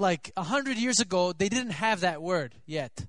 [0.00, 3.06] like a hundred years ago, they didn't have that word yet.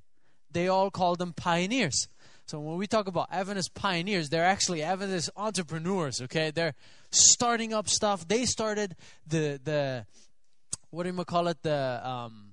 [0.52, 2.08] They all called them pioneers.
[2.46, 6.22] So when we talk about Adventist pioneers, they're actually Adventist entrepreneurs.
[6.22, 6.74] Okay, they're
[7.12, 8.28] starting up stuff.
[8.28, 10.06] They started the the
[10.90, 12.52] what do you call it the um,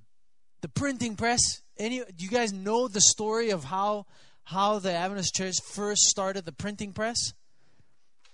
[0.61, 1.41] the printing press.
[1.77, 4.07] Any do you guys know the story of how
[4.45, 7.33] how the Adventist Church first started the printing press?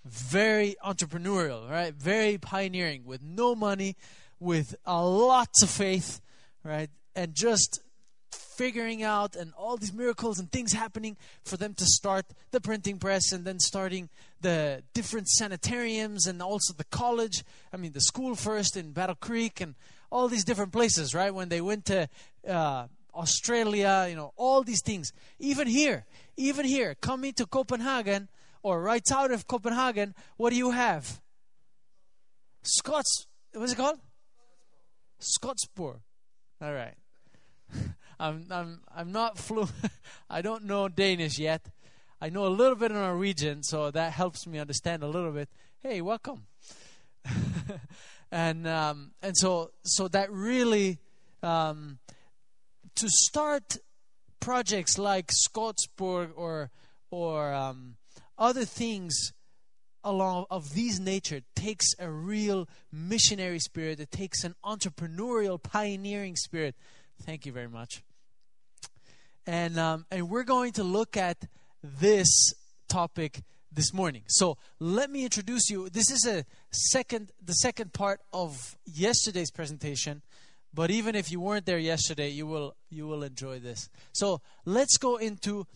[0.05, 1.95] Very entrepreneurial, right?
[1.95, 3.97] Very pioneering, with no money,
[4.41, 6.21] with a lots of faith,
[6.63, 6.91] right?
[7.15, 7.81] And just
[8.31, 12.99] figuring out and all these miracles and things happening for them to start the printing
[12.99, 14.09] press and then starting
[14.41, 17.43] the different sanitariums and also the college
[17.73, 19.75] i mean the school first in battle creek and
[20.15, 21.35] all these different places right?
[21.35, 22.09] When they went to
[22.49, 25.13] uh, australia you know all these things.
[25.39, 26.07] Even here
[26.37, 28.29] even here coming to copenhagen
[28.63, 31.21] or right out of copenhagen what do you have?
[32.63, 33.99] Scots what's it called
[35.25, 36.01] Skodsborg.
[36.61, 36.95] All right.
[38.21, 39.73] I'm I'm I'm not fluent.
[40.31, 41.69] I don't know Danish yet.
[42.21, 45.49] I know a little bit of Norwegian, so that helps me understand a little bit.
[45.81, 46.47] Hey, welcome.
[48.31, 50.99] and um, and so so that really
[51.43, 51.99] um,
[52.97, 53.77] to start
[54.41, 56.71] projects like Skodsborg or
[57.11, 57.97] or um,
[58.39, 59.34] other things
[60.05, 63.99] along of these nature takes a real missionary spirit.
[63.99, 66.77] It takes an entrepreneurial, pioneering spirit.
[67.23, 68.03] Thank you very much.
[69.47, 71.47] And um, and we're going to look at
[71.83, 72.53] this
[72.89, 74.23] topic this morning.
[74.29, 75.89] So let me introduce you.
[75.89, 80.23] This is a second, the second part of yesterday's presentation.
[80.73, 83.89] But even if you weren't there yesterday, you will you will enjoy this.
[84.13, 85.67] So let's go into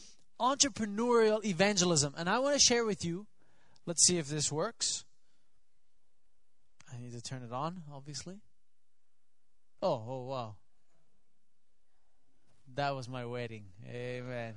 [0.41, 3.27] entrepreneurial evangelism, and I want to share with you
[3.89, 5.07] Let's see if this works.
[6.93, 8.35] I need to turn it on, obviously.
[9.81, 10.57] Oh, oh, wow.
[12.75, 13.65] That was my wedding.
[13.89, 14.57] Amen.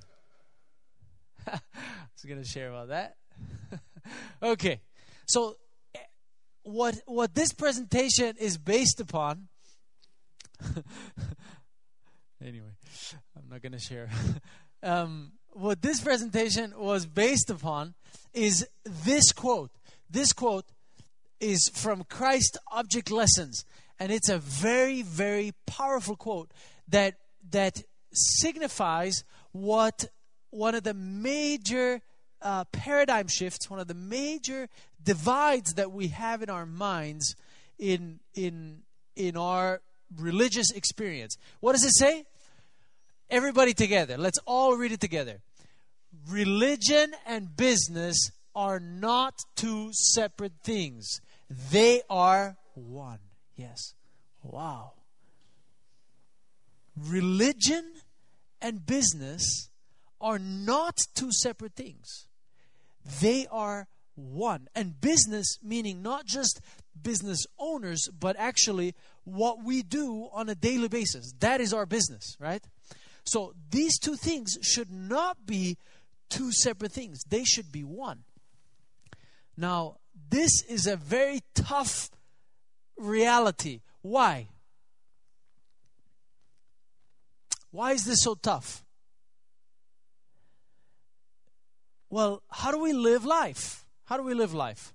[1.47, 1.61] I
[2.13, 3.15] was going to share about that.
[4.43, 4.81] okay.
[5.29, 5.55] So
[6.63, 9.47] what what this presentation is based upon
[12.43, 12.73] anyway,
[13.37, 14.09] I'm not going to share.
[14.83, 17.93] um, what this presentation was based upon
[18.33, 19.71] is this quote.
[20.09, 20.65] This quote
[21.39, 23.65] is from Christ Object Lessons,
[23.99, 26.51] and it's a very, very powerful quote
[26.87, 27.15] that
[27.49, 30.05] that signifies what
[30.49, 32.01] one of the major
[32.41, 34.69] uh, paradigm shifts, one of the major
[35.03, 37.35] divides that we have in our minds
[37.77, 38.83] in in
[39.15, 39.81] in our
[40.17, 41.37] religious experience.
[41.59, 42.25] What does it say?
[43.31, 44.17] Everybody together.
[44.17, 45.39] Let's all read it together.
[46.29, 51.21] Religion and business are not two separate things,
[51.71, 53.19] they are one.
[53.55, 53.93] Yes.
[54.43, 54.93] Wow.
[56.97, 57.85] Religion
[58.61, 59.69] and business
[60.19, 62.27] are not two separate things.
[63.21, 64.67] They are one.
[64.75, 66.59] And business, meaning not just
[67.01, 68.93] business owners, but actually
[69.23, 71.33] what we do on a daily basis.
[71.39, 72.63] That is our business, right?
[73.25, 75.77] So these two things should not be
[76.29, 78.23] two separate things, they should be one.
[79.57, 79.97] Now,
[80.29, 82.09] this is a very tough
[82.97, 83.81] reality.
[84.01, 84.47] Why?
[87.71, 88.83] Why is this so tough?
[92.09, 93.85] Well, how do we live life?
[94.05, 94.93] How do we live life?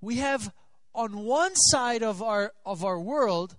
[0.00, 0.52] We have
[0.94, 3.56] on one side of our of our world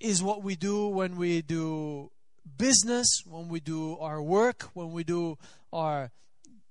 [0.00, 2.10] is what we do when we do
[2.58, 5.38] business, when we do our work, when we do
[5.72, 6.10] our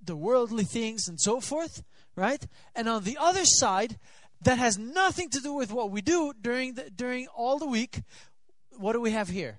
[0.03, 1.83] the worldly things and so forth,
[2.15, 2.45] right?
[2.75, 3.97] And on the other side,
[4.41, 8.01] that has nothing to do with what we do during the, during all the week.
[8.77, 9.57] What do we have here?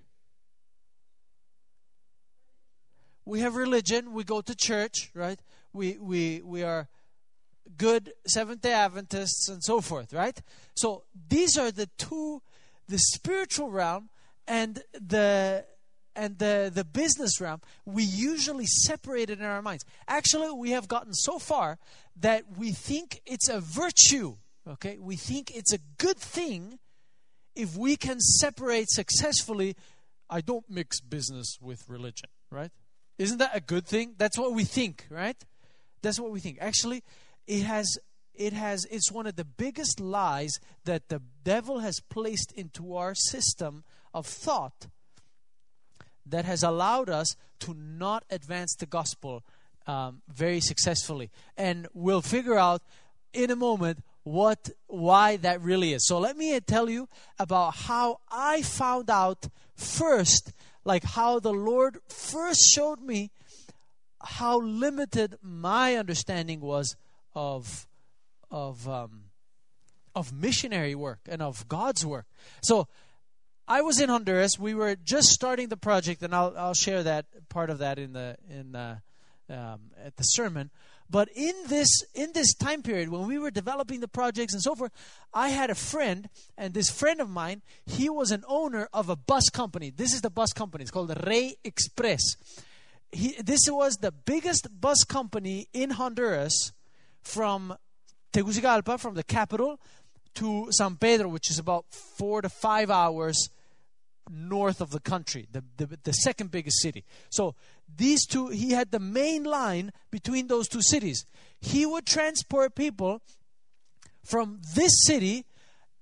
[3.24, 4.12] We have religion.
[4.12, 5.40] We go to church, right?
[5.72, 6.88] We we we are
[7.76, 10.40] good Seventh Day Adventists and so forth, right?
[10.76, 12.42] So these are the two
[12.88, 14.08] the spiritual realm
[14.46, 15.64] and the
[16.16, 19.84] and the, the business realm, we usually separate it in our minds.
[20.08, 21.78] Actually, we have gotten so far
[22.18, 24.36] that we think it's a virtue,
[24.66, 24.96] okay?
[24.98, 26.78] We think it's a good thing
[27.54, 29.76] if we can separate successfully.
[30.30, 32.70] I don't mix business with religion, right?
[33.18, 34.14] Isn't that a good thing?
[34.16, 35.36] That's what we think, right?
[36.02, 36.58] That's what we think.
[36.62, 37.02] Actually,
[37.46, 37.98] it has
[38.38, 40.52] it has it's one of the biggest lies
[40.84, 43.84] that the devil has placed into our system
[44.14, 44.86] of thought
[46.24, 49.42] that has allowed us to not advance the gospel
[49.86, 52.82] um, very successfully and we'll figure out
[53.32, 56.04] in a moment what why that really is.
[56.04, 59.46] So let me tell you about how I found out
[59.76, 60.52] first,
[60.84, 63.30] like how the Lord first showed me
[64.20, 66.96] how limited my understanding was
[67.36, 67.86] of
[68.50, 69.24] of um,
[70.14, 72.26] of missionary work and of God's work.
[72.62, 72.88] So
[73.68, 74.58] I was in Honduras.
[74.58, 78.12] We were just starting the project, and I'll I'll share that part of that in
[78.12, 79.02] the in the,
[79.50, 80.70] um, at the sermon.
[81.08, 84.74] But in this in this time period when we were developing the projects and so
[84.74, 84.92] forth,
[85.32, 89.16] I had a friend, and this friend of mine, he was an owner of a
[89.16, 89.90] bus company.
[89.90, 90.82] This is the bus company.
[90.82, 92.22] It's called Rey Express.
[93.12, 96.72] He, this was the biggest bus company in Honduras
[97.22, 97.76] from
[98.36, 99.80] Tegucigalpa, from the capital,
[100.34, 103.48] to San Pedro, which is about four to five hours
[104.30, 107.02] north of the country, the, the, the, second biggest city.
[107.30, 107.54] So
[107.96, 111.24] these two, he had the main line between those two cities.
[111.60, 113.22] He would transport people
[114.22, 115.46] from this city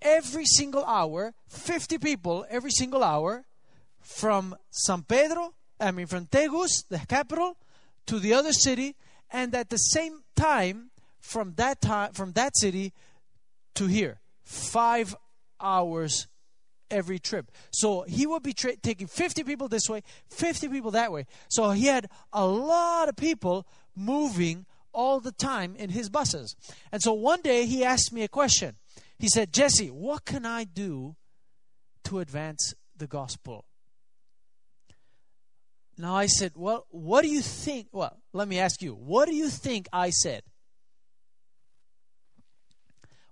[0.02, 3.44] every single hour, 50 people every single hour,
[4.00, 7.58] from San Pedro, I mean from Tegus, the capital,
[8.06, 8.96] to the other city,
[9.30, 10.90] and at the same time,
[11.24, 12.92] from that time, from that city
[13.74, 15.16] to here, five
[15.58, 16.28] hours
[16.90, 17.50] every trip.
[17.72, 21.24] So he would be tra- taking 50 people this way, 50 people that way.
[21.48, 23.66] So he had a lot of people
[23.96, 26.54] moving all the time in his buses.
[26.92, 28.76] And so one day he asked me a question.
[29.18, 31.16] He said, Jesse, what can I do
[32.04, 33.64] to advance the gospel?
[35.96, 37.88] Now I said, Well, what do you think?
[37.92, 40.42] Well, let me ask you, what do you think I said?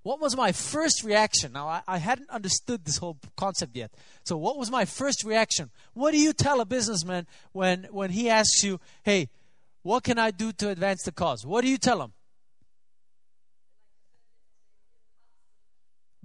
[0.02, 1.52] What was my first reaction?
[1.52, 3.92] Now, I, I, hadn't understood this whole concept yet.
[4.24, 5.70] So, what was my first reaction?
[5.94, 9.28] What do you tell a businessman when, when he asks you, hey,
[9.82, 11.46] what can I do to advance the cause?
[11.46, 12.12] What do you tell him?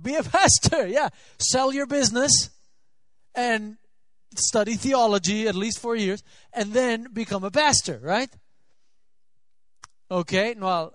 [0.01, 1.09] Be a pastor, yeah.
[1.39, 2.49] Sell your business
[3.35, 3.77] and
[4.35, 8.29] study theology at least four years and then become a pastor, right?
[10.09, 10.93] Okay, well,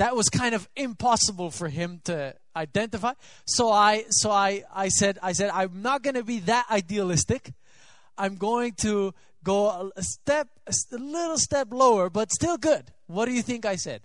[0.00, 3.12] that was kind of impossible for him to identify.
[3.44, 7.52] So I so I I said I said I'm not going to be that idealistic.
[8.16, 9.12] I'm going to
[9.44, 12.92] go a step a little step lower, but still good.
[13.08, 14.00] What do you think I said?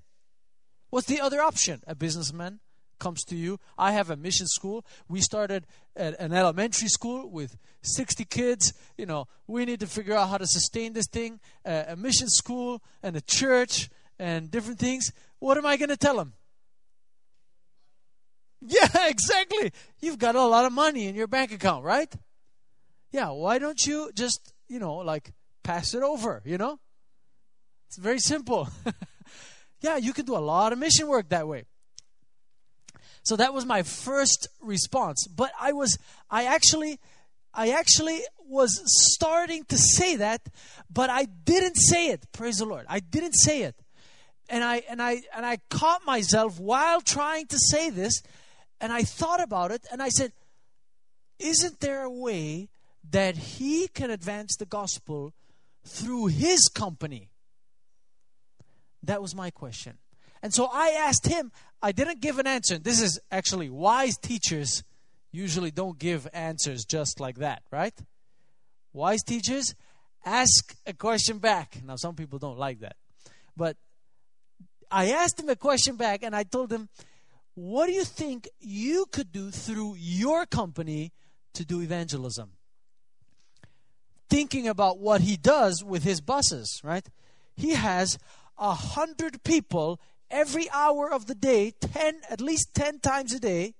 [0.90, 1.82] What's the other option?
[1.88, 2.60] A businessman
[3.00, 3.58] comes to you.
[3.78, 4.86] I have a mission school.
[5.08, 5.66] We started
[5.96, 8.74] an elementary school with 60 kids.
[8.98, 11.40] You know, we need to figure out how to sustain this thing.
[11.66, 13.90] Uh, a mission school and a church
[14.20, 15.12] and different things.
[15.40, 16.34] What am I going to tell him?
[18.68, 19.72] Yeah, exactly.
[20.00, 22.12] You've got a lot of money in your bank account, right?
[23.12, 25.34] Yeah, why don't you just, you know, like
[25.64, 26.80] pass it over, you know?
[27.88, 28.68] It's very simple.
[29.82, 31.66] yeah, you can do a lot of mission work that way.
[33.24, 35.28] So that was my first response.
[35.28, 35.98] But I was
[36.30, 37.00] I actually
[37.54, 38.82] I actually was
[39.14, 40.42] starting to say that,
[40.90, 42.26] but I didn't say it.
[42.32, 42.86] Praise the Lord.
[42.90, 43.76] I didn't say it
[44.50, 48.22] and I and I and I caught myself while trying to say this,
[48.80, 50.34] and I thought about it, and I said,
[51.40, 52.70] "Isn't there a way
[53.10, 55.34] that he can advance the gospel
[55.86, 57.30] through his company?"
[59.04, 59.98] That was my question,
[60.42, 61.52] and so I asked him.
[61.82, 62.80] I didn't give an answer.
[62.80, 64.84] This is actually wise teachers
[65.32, 67.94] usually don't give answers just like that, right?
[68.94, 69.76] Wise teachers
[70.24, 71.78] ask a question back.
[71.84, 72.96] Now, some people don't like that,
[73.56, 73.78] but
[74.96, 76.88] I asked him a question back and I told him,
[77.54, 81.12] What do you think you could do through your company
[81.54, 82.52] to do evangelism?
[84.30, 87.06] Thinking about what he does with his buses, right?
[87.58, 88.18] He has
[88.58, 90.00] a hundred people
[90.32, 93.74] every hour of the day, ten at least ten times a day,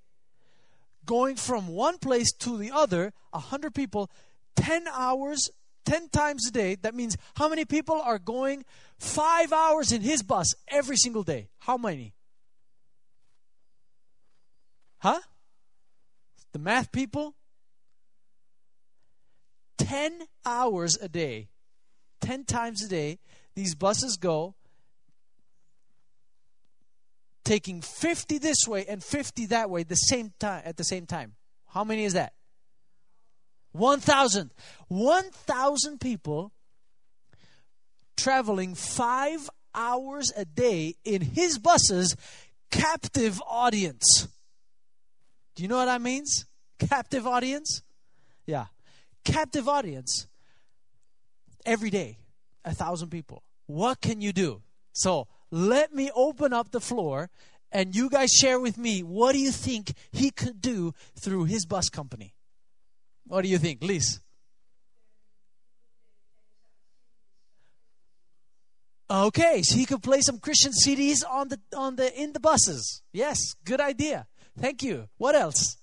[1.06, 4.10] going from one place to the other, a hundred people,
[4.54, 5.48] ten hours
[5.86, 8.64] 10 times a day, that means how many people are going
[8.98, 11.48] five hours in his bus every single day?
[11.60, 12.14] How many?
[14.98, 15.20] Huh?
[16.52, 17.34] The math people?
[19.78, 21.48] 10 hours a day,
[22.22, 23.18] 10 times a day,
[23.54, 24.54] these buses go
[27.44, 31.34] taking 50 this way and 50 that way the same time at the same time.
[31.68, 32.32] How many is that?
[33.72, 34.50] 1,000.
[34.88, 36.52] 1,000 people
[38.16, 42.16] traveling five hours a day in his buses,
[42.70, 44.28] captive audience.
[45.54, 46.46] Do you know what that means?
[46.78, 47.82] Captive audience?
[48.46, 48.66] Yeah.
[49.24, 50.26] Captive audience
[51.64, 52.18] every day,
[52.64, 53.42] a thousand people.
[53.66, 54.62] What can you do?
[54.92, 57.30] So let me open up the floor
[57.72, 61.66] and you guys share with me what do you think he could do through his
[61.66, 62.34] bus company?
[63.26, 64.20] What do you think, Liz?
[69.08, 73.02] Okay, so he could play some Christian CDs on the on the in the buses.
[73.12, 74.26] Yes, good idea.
[74.58, 75.08] Thank you.
[75.16, 75.76] What else?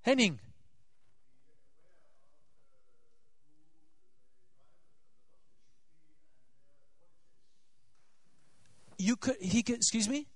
[0.00, 0.40] Henning.
[8.96, 10.28] You could he could excuse me?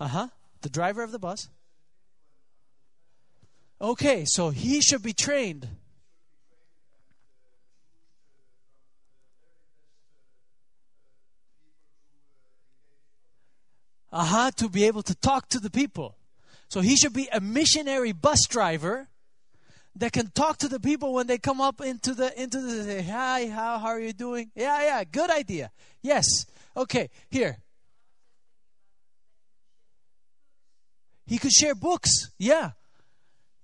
[0.00, 0.28] Uh-huh.
[0.62, 1.48] The driver of the bus.
[3.82, 5.66] Okay, so he should be trained.
[14.12, 16.16] Uh huh, to be able to talk to the people.
[16.68, 19.08] So he should be a missionary bus driver
[19.96, 23.02] that can talk to the people when they come up into the into the say,
[23.02, 24.50] hi, how, how are you doing?
[24.54, 25.70] Yeah, yeah, good idea.
[26.02, 26.26] Yes.
[26.76, 27.58] Okay, here.
[31.26, 32.30] He could share books.
[32.38, 32.72] Yeah.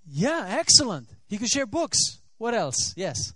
[0.07, 1.09] Yeah, excellent.
[1.29, 1.99] He could share books.
[2.39, 2.95] What else?
[2.97, 3.33] Yes.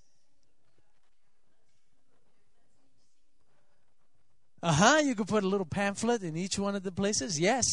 [4.63, 5.01] Uh huh.
[5.03, 7.41] You could put a little pamphlet in each one of the places.
[7.41, 7.67] Yes.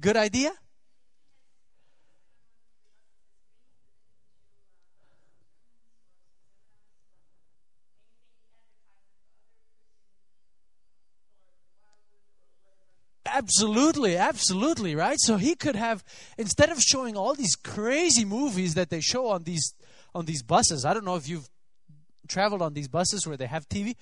[0.00, 0.52] Good idea.
[13.44, 15.18] Absolutely, absolutely, right?
[15.20, 16.02] So he could have
[16.38, 19.74] instead of showing all these crazy movies that they show on these
[20.14, 20.84] on these buses.
[20.84, 21.48] I don't know if you've
[22.26, 23.96] traveled on these buses where they have TV.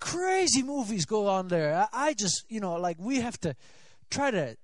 [0.00, 1.86] Crazy movies go on there.
[1.92, 3.54] I just, you know, like we have to
[4.10, 4.56] try to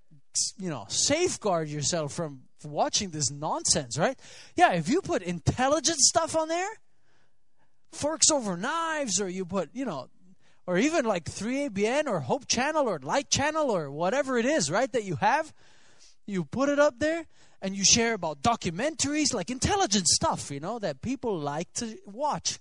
[0.59, 4.19] you know, safeguard yourself from watching this nonsense, right?
[4.57, 6.69] Yeah, if you put intelligent stuff on there,
[7.93, 10.09] forks over knives, or you put, you know,
[10.69, 14.93] or even like 3ABN or Hope Channel or Light Channel or whatever it is, right,
[14.93, 15.55] that you have.
[16.27, 17.25] You put it up there
[17.63, 22.59] and you share about documentaries, like intelligent stuff, you know, that people like to watch.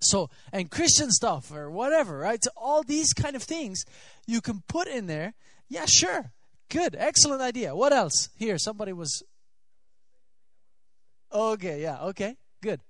[0.00, 2.42] So, and Christian stuff or whatever, right?
[2.42, 3.84] So, all these kind of things
[4.26, 5.34] you can put in there.
[5.68, 6.32] Yeah, sure.
[6.70, 6.96] Good.
[6.98, 7.76] Excellent idea.
[7.76, 8.30] What else?
[8.36, 9.22] Here, somebody was.
[11.32, 12.80] Okay, yeah, okay, good.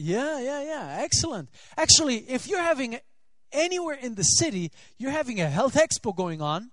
[0.00, 0.98] Yeah, yeah, yeah.
[1.00, 1.48] Excellent.
[1.76, 2.98] Actually, if you're having
[3.52, 6.70] anywhere in the city, you're having a health expo going on,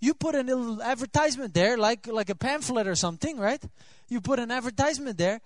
[0.00, 3.62] you put a little advertisement there, like like a pamphlet or something, right?
[4.08, 5.40] You put an advertisement there.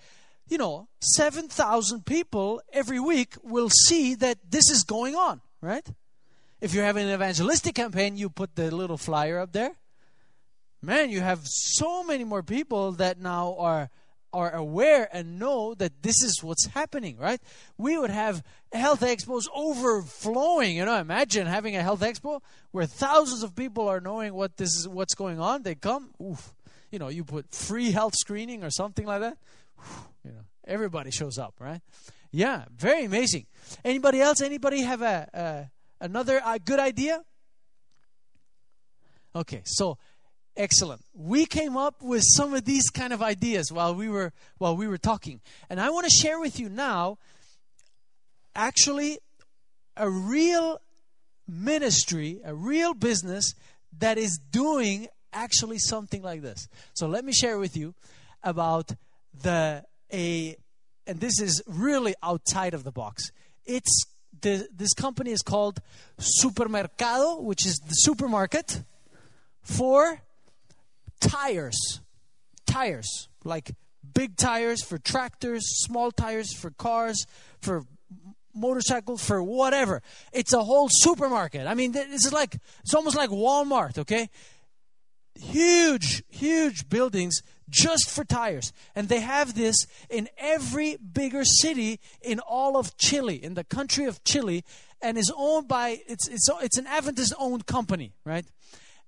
[0.48, 5.86] You know, 7,000 people every week will see that this is going on, right?
[6.60, 9.72] If you're having an evangelistic campaign, you put the little flyer up there.
[10.80, 13.90] Man, you have so many more people that now are
[14.36, 17.40] are aware and know that this is what's happening, right?
[17.78, 20.76] We would have health expos overflowing.
[20.76, 24.76] You know, imagine having a health expo where thousands of people are knowing what this
[24.76, 25.62] is, what's going on.
[25.62, 26.54] They come, oof,
[26.90, 29.38] you know, you put free health screening or something like that.
[30.22, 31.80] You know, everybody shows up, right?
[32.30, 33.46] Yeah, very amazing.
[33.84, 34.42] Anybody else?
[34.42, 37.22] Anybody have a, a another uh, good idea?
[39.34, 39.96] Okay, so
[40.56, 41.04] Excellent.
[41.14, 44.88] We came up with some of these kind of ideas while we were while we
[44.88, 45.40] were talking.
[45.68, 47.18] And I want to share with you now
[48.54, 49.18] actually
[49.96, 50.80] a real
[51.46, 53.54] ministry, a real business
[53.98, 56.68] that is doing actually something like this.
[56.94, 57.94] So let me share with you
[58.42, 58.92] about
[59.42, 60.56] the a
[61.06, 63.30] and this is really outside of the box.
[63.66, 64.04] It's
[64.40, 65.80] the, this company is called
[66.18, 68.82] Supermercado, which is the supermarket
[69.62, 70.22] for
[71.20, 72.00] tires.
[72.66, 73.28] Tires.
[73.44, 73.72] Like
[74.14, 77.26] big tires for tractors, small tires for cars,
[77.60, 77.84] for
[78.54, 80.02] motorcycles, for whatever.
[80.32, 81.66] It's a whole supermarket.
[81.66, 84.28] I mean, this is like, it's almost like Walmart, okay?
[85.34, 88.72] Huge, huge buildings just for tires.
[88.94, 89.76] And they have this
[90.08, 94.64] in every bigger city in all of Chile, in the country of Chile,
[95.02, 98.46] and is owned by, it's, it's, it's an Adventist owned company, right?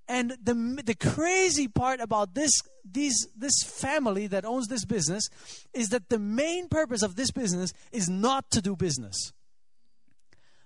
[0.08, 2.50] And the the crazy part about this
[2.82, 5.28] these this family that owns this business
[5.74, 9.32] is that the main purpose of this business is not to do business.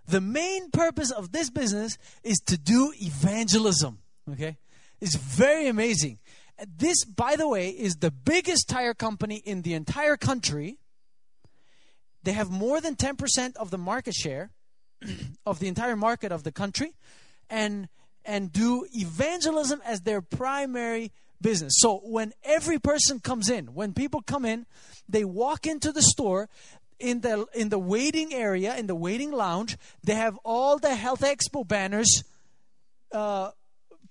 [0.07, 3.99] The main purpose of this business is to do evangelism.
[4.31, 4.59] Okay?
[5.01, 6.19] It's very amazing.
[6.67, 10.79] This, by the way, is the biggest tire company in the entire country.
[12.23, 14.51] They have more than 10% of the market share
[15.47, 16.95] of the entire market of the country
[17.51, 17.89] and
[18.25, 21.75] and do evangelism as their primary business.
[21.77, 24.67] So when every person comes in, when people come in,
[25.09, 26.49] they walk into the store
[26.99, 31.23] in the in the waiting area, in the waiting lounge, they have all the Health
[31.23, 32.23] Expo banners
[33.13, 33.51] uh,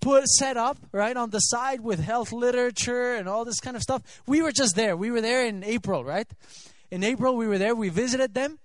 [0.01, 3.81] put set up right on the side with health literature and all this kind of
[3.81, 4.01] stuff.
[4.27, 4.97] We were just there.
[4.97, 6.27] We were there in April, right?
[6.89, 7.73] In April, we were there.
[7.73, 8.59] We visited them.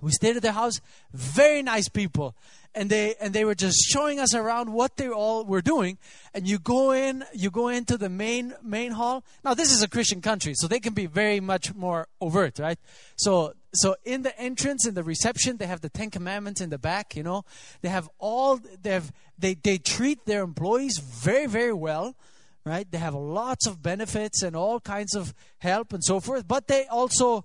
[0.00, 0.80] We stayed at their house.
[1.12, 2.34] Very nice people
[2.74, 5.98] and they and they were just showing us around what they all were doing.
[6.34, 9.24] And you go in you go into the main main hall.
[9.44, 12.78] Now this is a christian country so they can be very much more overt right?
[13.16, 16.78] So so in the entrance in the reception they have the 10 commandments in the
[16.78, 17.44] back you know?
[17.82, 22.16] They have all they have they they treat their employees very very well
[22.64, 22.88] right?
[22.90, 26.86] They have lots of benefits and all kinds of help and so forth but they
[26.86, 27.44] also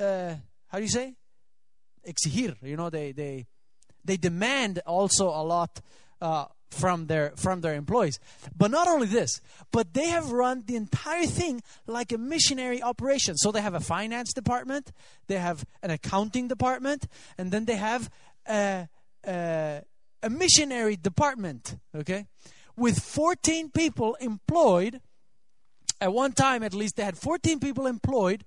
[0.00, 0.34] uh,
[0.68, 1.14] how do you say?
[2.06, 3.46] Exigir you know they they
[4.06, 5.80] they demand also a lot
[6.20, 8.18] uh, from their from their employees.
[8.56, 13.36] But not only this, but they have run the entire thing like a missionary operation.
[13.36, 14.92] So they have a finance department,
[15.26, 17.06] they have an accounting department,
[17.38, 18.10] and then they have
[18.48, 18.88] a,
[19.26, 19.82] a,
[20.22, 21.76] a missionary department.
[21.94, 22.26] Okay,
[22.76, 25.00] with 14 people employed.
[25.98, 28.44] At one time, at least, they had 14 people employed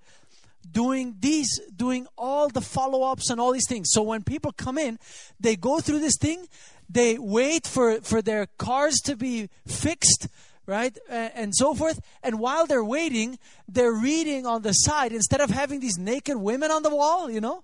[0.69, 3.89] doing these doing all the follow-ups and all these things.
[3.91, 4.99] So when people come in
[5.39, 6.47] they go through this thing
[6.89, 10.27] they wait for for their cars to be fixed
[10.65, 11.99] right and so forth.
[12.21, 15.11] And while they're waiting they're reading on the side.
[15.11, 17.63] Instead of having these naked women on the wall you know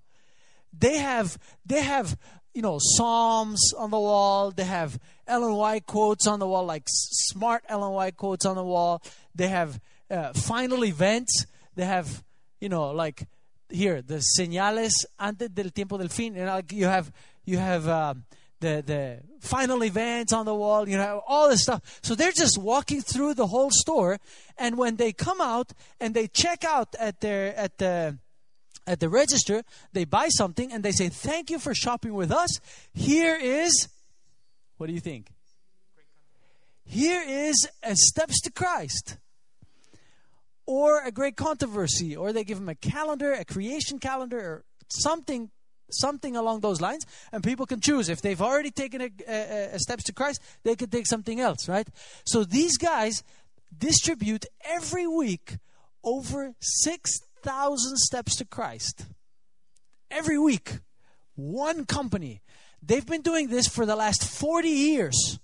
[0.77, 2.17] they have they have
[2.53, 4.51] you know psalms on the wall.
[4.51, 8.63] They have ellen white quotes on the wall like smart ellen white quotes on the
[8.63, 9.03] wall.
[9.35, 11.45] They have uh, final events.
[11.75, 12.23] They have
[12.65, 13.27] you know, like
[13.69, 16.35] here, the señales antes del tiempo del fin.
[16.35, 17.11] and like you have,
[17.45, 18.23] you have um,
[18.59, 21.99] the, the final events on the wall, you know, all this stuff.
[22.01, 24.17] So they're just walking through the whole store.
[24.57, 28.17] And when they come out and they check out at their, at the,
[28.87, 29.61] at the register,
[29.93, 32.49] they buy something and they say, Thank you for shopping with us.
[32.95, 33.89] Here is,
[34.77, 35.27] what do you think?
[36.83, 39.17] Here is a Steps to Christ
[40.65, 45.51] or a great controversy, or they give them a calendar, a creation calendar, or something
[45.91, 48.09] something along those lines and people can choose.
[48.09, 51.69] If they've already taken a, a, a, steps to christ they could take something else
[51.69, 51.87] right?
[52.25, 53.23] So these guys
[53.77, 55.57] distribute every week
[56.03, 59.05] over 6000 steps to christ.
[60.09, 60.79] Every week.
[61.35, 62.41] One company.
[62.81, 65.39] They've been doing this for the last 40 years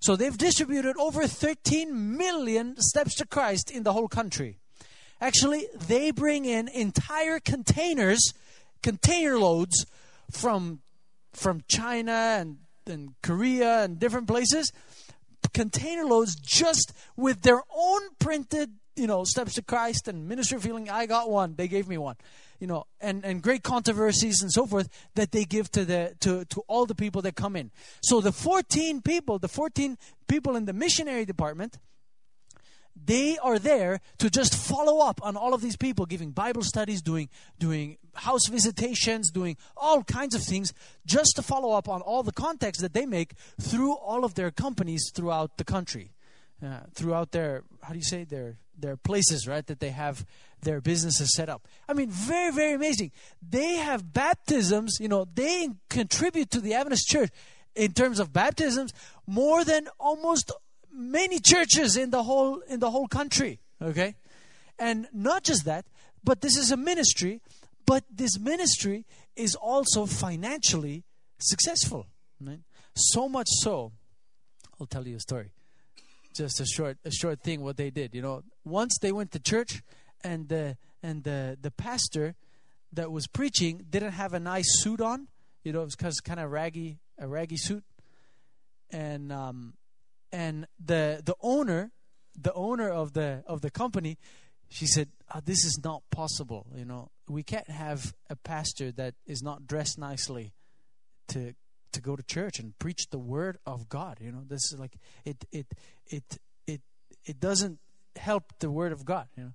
[0.00, 4.58] so they've distributed over 13 million steps to Christ in the whole country.
[5.20, 8.32] Actually, they bring in entire containers,
[8.82, 9.86] container loads
[10.30, 10.80] from
[11.32, 14.72] from China and, and Korea and different places,
[15.54, 20.64] container loads just with their own printed, you know, steps to Christ and Ministry of
[20.64, 20.90] Healing.
[20.90, 21.54] I got one.
[21.54, 22.16] They gave me one
[22.60, 26.44] you know, and, and great controversies and so forth that they give to the to,
[26.44, 27.70] to all the people that come in.
[28.02, 29.96] So the 14 people, the 14
[30.28, 31.78] people in the missionary department,
[33.02, 37.00] they are there to just follow up on all of these people giving bible studies
[37.00, 40.74] doing doing house visitations doing all kinds of things
[41.06, 44.50] just to follow up on all the contacts that they make through all of their
[44.50, 46.12] companies throughout the country
[46.62, 50.24] uh, throughout their how do you say their their places right that they have
[50.62, 51.66] their businesses set up.
[51.88, 53.12] I mean, very, very amazing.
[53.46, 57.30] They have baptisms, you know, they contribute to the Adventist church
[57.74, 58.92] in terms of baptisms
[59.26, 60.52] more than almost
[60.92, 63.60] many churches in the whole in the whole country.
[63.80, 64.16] Okay?
[64.78, 65.86] And not just that,
[66.24, 67.40] but this is a ministry,
[67.86, 71.04] but this ministry is also financially
[71.38, 72.06] successful.
[72.40, 72.60] Right?
[72.94, 73.92] So much so,
[74.78, 75.50] I'll tell you a story.
[76.34, 78.14] Just a short a short thing what they did.
[78.14, 79.82] You know, once they went to church
[80.22, 82.34] and the and the the pastor
[82.92, 85.28] that was preaching didn't have a nice suit on.
[85.64, 87.84] You know, it was cause kind of raggy, a raggy suit,
[88.90, 89.74] and um,
[90.32, 91.90] and the the owner,
[92.40, 94.18] the owner of the of the company,
[94.68, 96.66] she said, oh, "This is not possible.
[96.74, 100.52] You know, we can't have a pastor that is not dressed nicely
[101.28, 101.54] to
[101.92, 104.18] to go to church and preach the word of God.
[104.20, 105.66] You know, this is like it it
[106.06, 106.80] it it
[107.24, 107.78] it doesn't
[108.16, 109.28] help the word of God.
[109.36, 109.52] You know."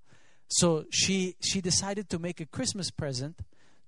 [0.48, 3.40] So she she decided to make a Christmas present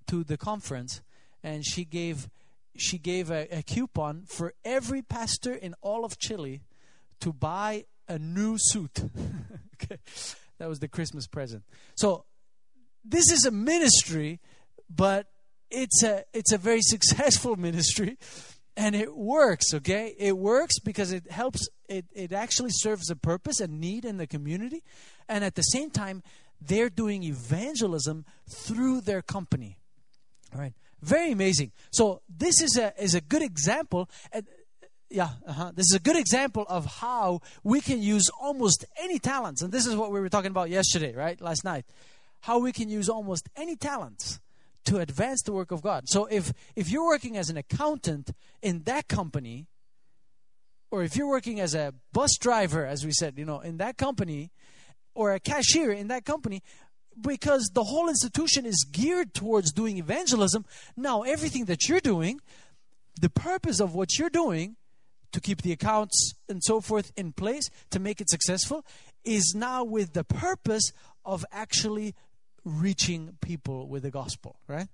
[0.07, 1.01] to the conference,
[1.43, 2.29] and she gave
[2.75, 6.61] she gave a, a coupon for every pastor in all of Chile
[7.19, 8.99] to buy a new suit.
[9.83, 9.97] okay.
[10.59, 11.63] That was the Christmas present.
[11.95, 12.25] So
[13.03, 14.39] this is a ministry,
[14.89, 15.27] but
[15.69, 18.17] it's a it's a very successful ministry
[18.75, 20.15] and it works okay?
[20.17, 24.27] It works because it helps it, it actually serves a purpose a need in the
[24.27, 24.83] community
[25.27, 26.23] and at the same time
[26.61, 29.77] they're doing evangelism through their company.
[30.53, 30.73] All right?
[31.01, 31.71] Very amazing.
[31.91, 34.41] So this is a is a good example uh,
[35.09, 35.71] yeah uh-huh.
[35.73, 39.85] this is a good example of how we can use almost any talents and this
[39.85, 41.41] is what we were talking about yesterday right?
[41.41, 41.85] Last night.
[42.41, 44.39] How we can use almost any talents
[44.87, 46.07] to advance the work of God.
[46.07, 49.67] So if if you're working as an accountant in that company
[50.91, 53.97] or if you're working as a bus driver as we said, you know, in that
[53.97, 54.51] company
[55.13, 56.61] or a cashier in that company
[57.19, 62.39] because the whole institution is geared towards doing evangelism, now everything that you're doing,
[63.19, 64.75] the purpose of what you're doing
[65.31, 68.85] to keep the accounts and so forth in place to make it successful
[69.25, 70.91] is now with the purpose
[71.25, 72.15] of actually
[72.67, 74.87] reaching people with the gospel, right?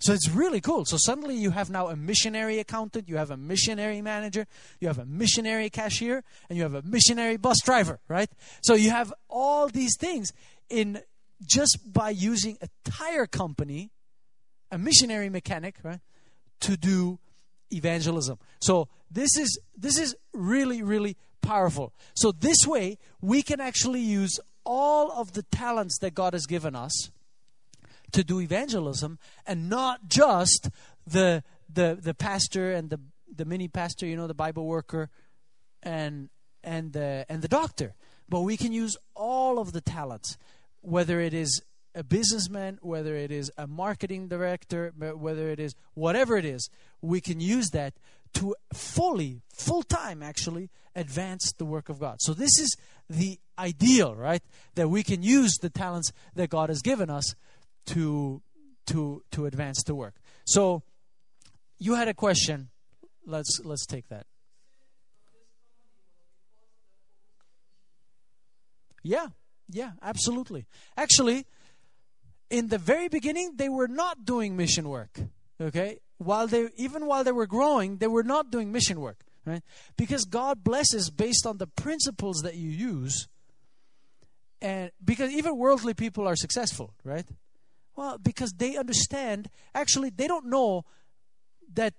[0.00, 0.86] So it's really cool.
[0.86, 4.46] So suddenly you have now a missionary accountant, you have a missionary manager,
[4.80, 8.30] you have a missionary cashier, and you have a missionary bus driver, right?
[8.62, 10.32] So you have all these things
[10.70, 11.02] in
[11.46, 13.90] just by using a tire company,
[14.70, 16.00] a missionary mechanic, right,
[16.60, 17.18] to do
[17.70, 18.38] evangelism.
[18.60, 21.92] So this is this is really really powerful.
[22.14, 26.74] So this way we can actually use all of the talents that God has given
[26.74, 27.10] us
[28.12, 30.70] to do evangelism and not just
[31.06, 31.42] the
[31.72, 33.00] the the pastor and the
[33.34, 35.10] the mini pastor, you know, the Bible worker
[35.82, 36.28] and
[36.62, 37.94] and the and the doctor.
[38.28, 40.38] But we can use all of the talents,
[40.82, 41.62] whether it is
[41.94, 46.68] a businessman, whether it is a marketing director, whether it is whatever it is,
[47.00, 47.94] we can use that
[48.34, 52.18] to fully, full time actually, advance the work of God.
[52.20, 52.76] So, this is
[53.08, 54.42] the ideal, right?
[54.74, 57.34] That we can use the talents that God has given us
[57.86, 58.42] to
[58.86, 60.14] to to advance the work.
[60.44, 60.82] So
[61.78, 62.70] you had a question.
[63.26, 64.26] Let's let's take that.
[69.02, 69.28] Yeah,
[69.68, 70.66] yeah, absolutely.
[70.96, 71.46] Actually,
[72.50, 75.18] in the very beginning, they were not doing mission work.
[75.60, 79.62] Okay, while they even while they were growing, they were not doing mission work, right?
[79.96, 83.28] Because God blesses based on the principles that you use,
[84.60, 87.26] and because even worldly people are successful, right?
[88.00, 90.86] Well, because they understand, actually, they don't know
[91.74, 91.92] that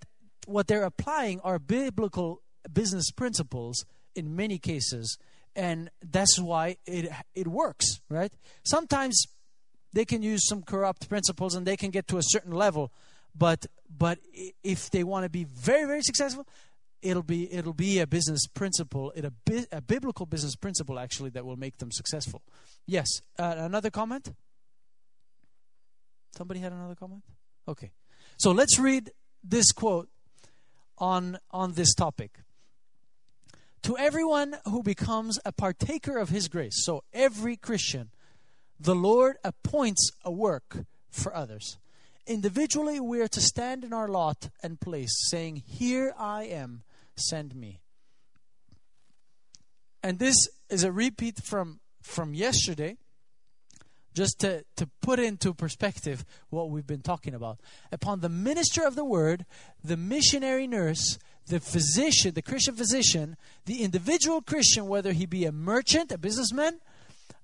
[0.48, 2.42] what they're applying are biblical
[2.74, 3.86] business principles
[4.16, 5.20] in many cases,
[5.56, 8.34] and that's why it, it works, right?
[8.64, 9.28] Sometimes
[9.94, 12.92] they can use some corrupt principles and they can get to a certain level,
[13.36, 14.18] but but
[14.64, 16.48] if they want to be very very successful,
[17.04, 19.32] it'll be it'll be a business principle, it a,
[19.72, 22.42] a biblical business principle actually that will make them successful.
[22.88, 24.34] Yes, uh, another comment.
[26.36, 27.24] Somebody had another comment?
[27.68, 27.92] Okay.
[28.38, 29.12] So let's read
[29.44, 30.10] this quote
[30.98, 32.40] on, on this topic.
[33.84, 38.12] To everyone who becomes a partaker of his grace, so every Christian,
[38.80, 41.78] the Lord appoints a work for others.
[42.28, 46.84] Individually, we are to stand in our lot and place, saying, Here I am,
[47.16, 47.80] send me.
[50.04, 50.36] And this
[50.70, 52.98] is a repeat from, from yesterday
[54.14, 57.60] just to, to put into perspective what we've been talking about.
[57.92, 59.46] Upon the minister of the word,
[59.84, 65.52] the missionary nurse, the physician, the Christian physician, the individual Christian, whether he be a
[65.52, 66.80] merchant, a businessman,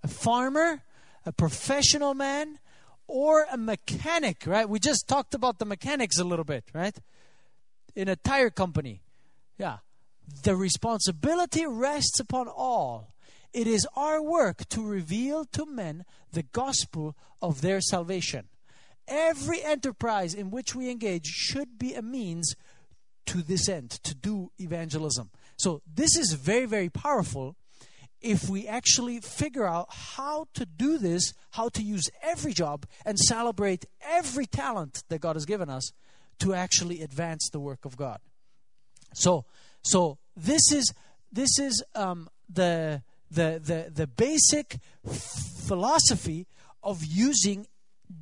[0.04, 0.84] a farmer,
[1.26, 2.60] a professional man,
[3.08, 4.68] or a mechanic, right?
[4.68, 6.96] We just talked about the mechanics a little bit, right?
[7.96, 9.02] In a tire company.
[9.58, 9.78] Yeah.
[10.44, 13.14] The responsibility rests upon all
[13.54, 18.50] it is our work to reveal to men the gospel of their salvation.
[19.08, 22.56] Every enterprise in which we engage should be a means
[23.28, 25.32] to this end, to do evangelism.
[25.58, 27.56] So, this is very, very powerful
[28.22, 33.18] if we actually figure out how to do this, how to use every job and
[33.18, 35.92] celebrate every talent that God has given us
[36.40, 38.20] to actually advance the work of God.
[39.14, 39.46] So,
[39.84, 40.94] so this is
[41.32, 46.48] this is um, the the, the, the basic philosophy
[46.84, 47.68] of using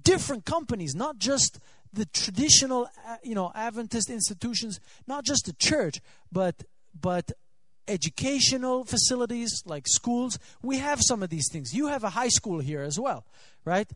[0.04, 1.60] different companies, not just
[1.94, 5.96] the traditional, uh, you know, Adventist institutions, not just the church,
[6.32, 6.63] but
[7.00, 7.32] but
[7.88, 10.39] educational facilities like schools.
[10.62, 11.74] We have some of these things.
[11.74, 13.26] You have a high school here as well,
[13.63, 13.89] right?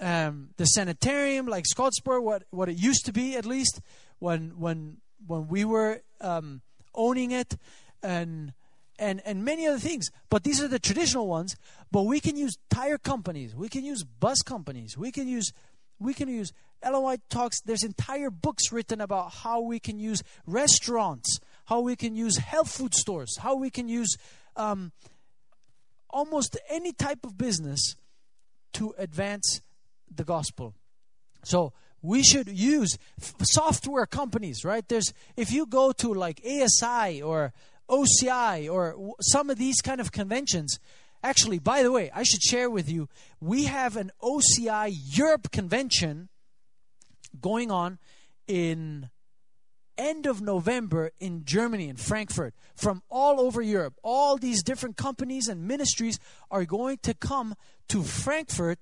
[0.00, 3.80] Um, the sanitarium, like Skodsborg, what what it used to be, at least
[4.18, 6.62] when when when we were um,
[6.94, 7.56] owning it,
[8.02, 8.52] and
[8.98, 10.10] and, and many other things.
[10.30, 11.56] But these are the traditional ones.
[11.90, 15.52] But we can use tire companies, we can use bus companies, we can use
[15.98, 17.60] we can use Ellen White talks.
[17.62, 22.70] There's entire books written about how we can use restaurants, how we can use health
[22.70, 24.16] food stores, how we can use
[24.56, 24.92] um,
[26.10, 27.96] almost any type of business
[28.74, 29.62] to advance
[30.14, 30.74] the gospel.
[31.44, 34.86] So we should use f- software companies, right?
[34.86, 37.52] There's if you go to like ASI or
[37.88, 40.78] OCI or some of these kind of conventions.
[41.22, 43.08] Actually, by the way, I should share with you,
[43.40, 46.28] we have an OCI Europe convention
[47.40, 47.98] going on
[48.46, 49.10] in
[49.98, 53.94] end of November in Germany, in Frankfurt, from all over Europe.
[54.02, 56.18] All these different companies and ministries
[56.50, 57.54] are going to come
[57.88, 58.78] to Frankfurt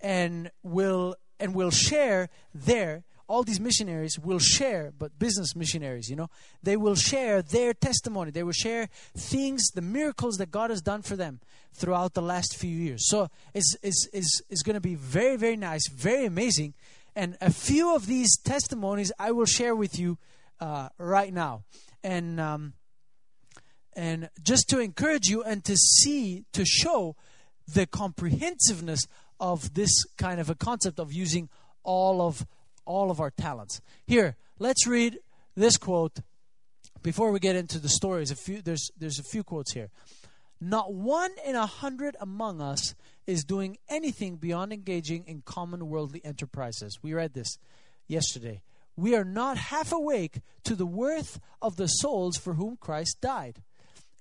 [0.00, 3.04] and will and will share there.
[3.28, 6.30] All these missionaries will share, but business missionaries, you know,
[6.62, 8.30] they will share their testimony.
[8.30, 11.40] They will share things, the miracles that God has done for them
[11.72, 13.08] throughout the last few years.
[13.08, 16.74] So it's, it's, it's, it's going to be very, very nice, very amazing.
[17.16, 20.18] And a few of these testimonies I will share with you
[20.60, 21.64] uh, right now.
[22.04, 22.74] And um,
[23.96, 27.16] and just to encourage you and to see to show
[27.66, 29.06] the comprehensiveness
[29.40, 31.48] of this kind of a concept of using
[31.82, 32.46] all of
[32.86, 33.80] all of our talents.
[34.06, 35.18] Here, let's read
[35.54, 36.20] this quote
[37.02, 38.30] before we get into the stories.
[38.30, 39.90] A few there's there's a few quotes here.
[40.60, 42.94] Not one in a hundred among us
[43.26, 46.98] is doing anything beyond engaging in common worldly enterprises.
[47.02, 47.58] We read this
[48.06, 48.62] yesterday
[48.96, 53.62] we are not half awake to the worth of the souls for whom Christ died.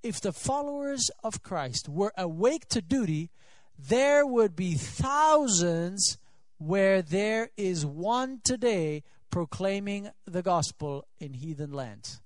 [0.03, 3.31] If the followers of Christ were awake to duty,
[3.79, 6.17] there would be thousands
[6.65, 12.21] where there is one today proclaiming the gospel in heathen lands.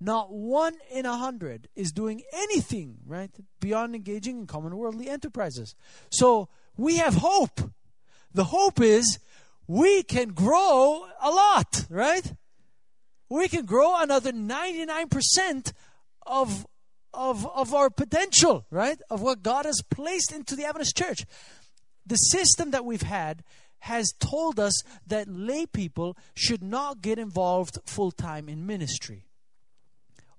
[0.00, 5.74] Not one in a hundred is doing anything, right, beyond engaging in common worldly enterprises.
[6.10, 7.60] So we have hope.
[8.32, 9.18] The hope is
[9.66, 12.32] we can grow a lot, right?
[13.28, 15.72] We can grow another 99%
[16.26, 16.66] of,
[17.12, 19.00] of, of our potential, right?
[19.10, 21.24] Of what God has placed into the Adventist church.
[22.06, 23.42] The system that we've had
[23.84, 24.72] has told us
[25.06, 29.26] that lay people should not get involved full time in ministry.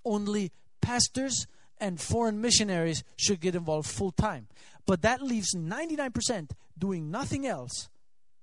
[0.03, 1.45] Only pastors
[1.79, 4.47] and foreign missionaries should get involved full time.
[4.87, 7.89] But that leaves 99% doing nothing else,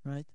[0.05, 0.27] right?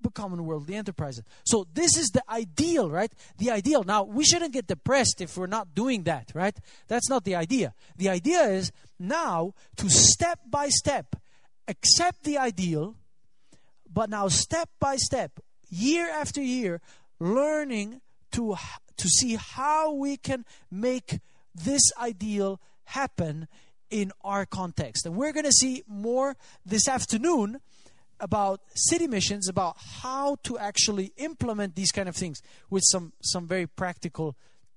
[0.00, 1.22] But common worldly enterprises.
[1.44, 3.12] So this is the ideal, right?
[3.38, 3.84] The ideal.
[3.84, 6.56] Now, we shouldn't get depressed if we're not doing that, right?
[6.88, 7.74] That's not the idea.
[7.96, 11.14] The idea is now to step by step
[11.68, 12.96] accept the ideal,
[13.94, 15.38] but now step by step,
[15.70, 16.80] year after year,
[17.20, 18.00] learning
[18.32, 18.56] to
[18.96, 21.20] to see how we can make
[21.54, 23.48] this ideal happen
[23.90, 25.06] in our context.
[25.06, 27.60] And we're going to see more this afternoon
[28.20, 33.46] about city missions, about how to actually implement these kind of things with some some
[33.46, 34.36] very practical,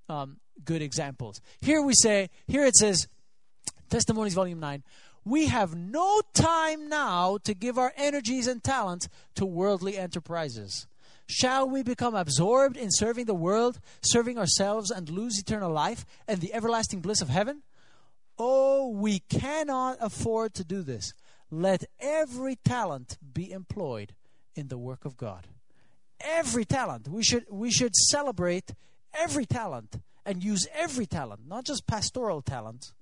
[0.10, 1.42] um, good examples.
[1.62, 3.08] Here we say, here it says,
[3.90, 4.84] Testimonies, Volume Nine.
[5.28, 10.88] We have no time now to give our energies and talents to worldly enterprises.
[11.26, 16.40] Shall we become absorbed in serving the world, serving ourselves, and lose eternal life and
[16.40, 17.64] the everlasting bliss of heaven?
[18.40, 21.12] Oh, we cannot afford to do this.
[21.52, 24.14] Let every talent be employed
[24.56, 25.48] in the work of God.
[26.22, 27.10] Every talent.
[27.10, 28.72] We should we should celebrate
[29.14, 32.94] every talent and use every talent, not just pastoral talent,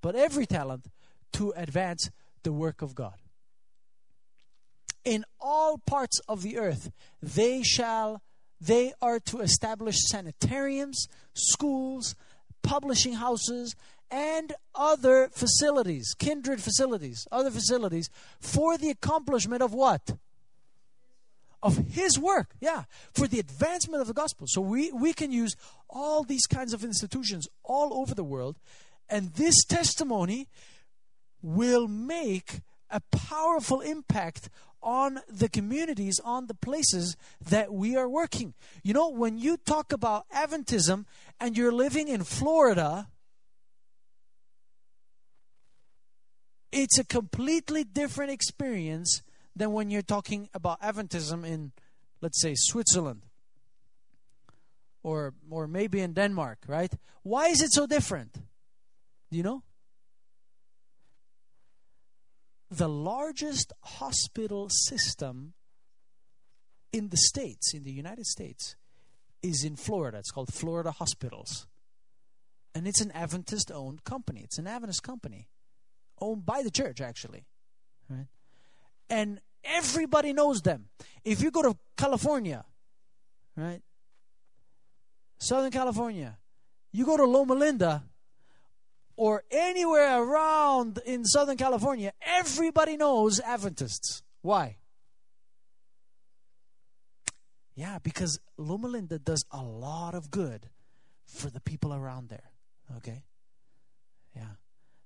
[0.00, 0.86] but every talent
[1.34, 2.10] to advance
[2.42, 3.14] the work of God.
[5.04, 6.90] In all parts of the earth,
[7.22, 8.22] they shall
[8.60, 12.14] they are to establish sanitariums, schools,
[12.62, 13.74] publishing houses,
[14.10, 18.08] and other facilities, kindred facilities, other facilities,
[18.40, 20.16] for the accomplishment of what?
[21.62, 24.46] Of his work, yeah, for the advancement of the gospel.
[24.48, 25.56] So we, we can use
[25.90, 28.56] all these kinds of institutions all over the world,
[29.10, 30.48] and this testimony
[31.44, 34.48] will make a powerful impact
[34.82, 37.16] on the communities, on the places
[37.50, 38.54] that we are working.
[38.82, 41.04] You know, when you talk about Adventism
[41.38, 43.08] and you're living in Florida,
[46.72, 49.22] it's a completely different experience
[49.54, 51.72] than when you're talking about Adventism in,
[52.22, 53.22] let's say, Switzerland
[55.02, 56.92] or or maybe in Denmark, right?
[57.22, 58.32] Why is it so different?
[59.30, 59.62] Do you know?
[62.76, 65.54] The largest hospital system
[66.92, 68.74] in the States, in the United States,
[69.42, 70.18] is in Florida.
[70.18, 71.66] It's called Florida Hospitals.
[72.74, 74.40] and it's an Adventist owned company.
[74.42, 75.46] It's an Adventist company,
[76.20, 77.46] owned by the church actually,
[78.10, 78.26] right?
[79.08, 80.88] And everybody knows them.
[81.24, 82.64] If you go to California,
[83.56, 83.82] right,
[85.38, 86.38] Southern California,
[86.92, 88.02] you go to Loma Linda,
[89.16, 94.22] or anywhere around in Southern California, everybody knows Adventists.
[94.42, 94.76] Why?
[97.74, 100.68] Yeah, because Loma Linda does a lot of good
[101.26, 102.50] for the people around there.
[102.96, 103.22] Okay?
[104.36, 104.56] Yeah.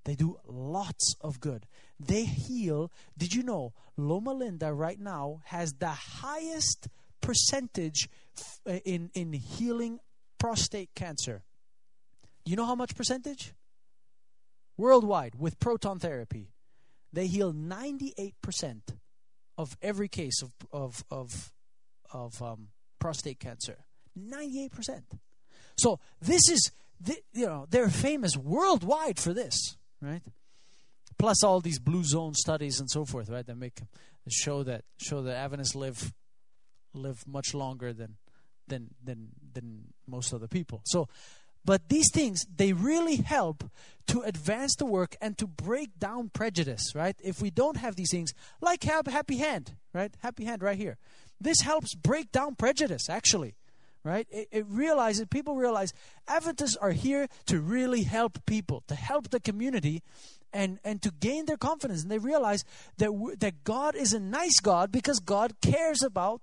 [0.04, 1.66] They do lots of good.
[2.00, 2.90] They heal.
[3.16, 6.88] Did you know Loma Linda right now has the highest
[7.20, 8.08] percentage
[8.66, 10.00] uh, in, in healing
[10.38, 11.42] prostate cancer?
[12.44, 13.52] You know how much percentage?
[14.78, 16.52] Worldwide with proton therapy.
[17.12, 18.32] They heal 98%
[19.58, 21.52] of every case of, of, of
[22.10, 23.78] of um, prostate cancer.
[24.18, 25.02] 98%.
[25.76, 26.72] So this is,
[27.32, 30.22] you know, they're famous worldwide for this, right?
[31.18, 33.46] Plus all these blue zone studies and so forth, right?
[33.46, 33.80] That make
[34.28, 36.12] show that show that Adventists live
[36.94, 38.16] live much longer than
[38.66, 40.82] than than than most other people.
[40.84, 41.08] So
[41.68, 43.62] but these things, they really help
[44.06, 47.14] to advance the work and to break down prejudice, right?
[47.22, 50.10] If we don't have these things, like have Happy Hand, right?
[50.20, 50.96] Happy Hand right here.
[51.38, 53.54] This helps break down prejudice, actually,
[54.02, 54.26] right?
[54.30, 55.92] It, it realizes, people realize
[56.26, 60.02] Adventists are here to really help people, to help the community,
[60.54, 62.00] and, and to gain their confidence.
[62.00, 62.64] And they realize
[62.96, 66.40] that, that God is a nice God because God cares about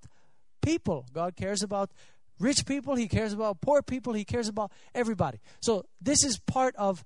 [0.61, 1.07] people.
[1.11, 1.89] God cares about
[2.39, 5.39] rich people, He cares about poor people, He cares about everybody.
[5.61, 7.03] So this is part of,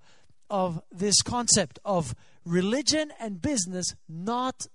[0.49, 2.15] of this concept of
[2.45, 4.67] religion and business not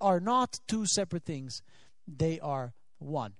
[0.00, 1.62] are not two separate things
[2.06, 3.34] they are one.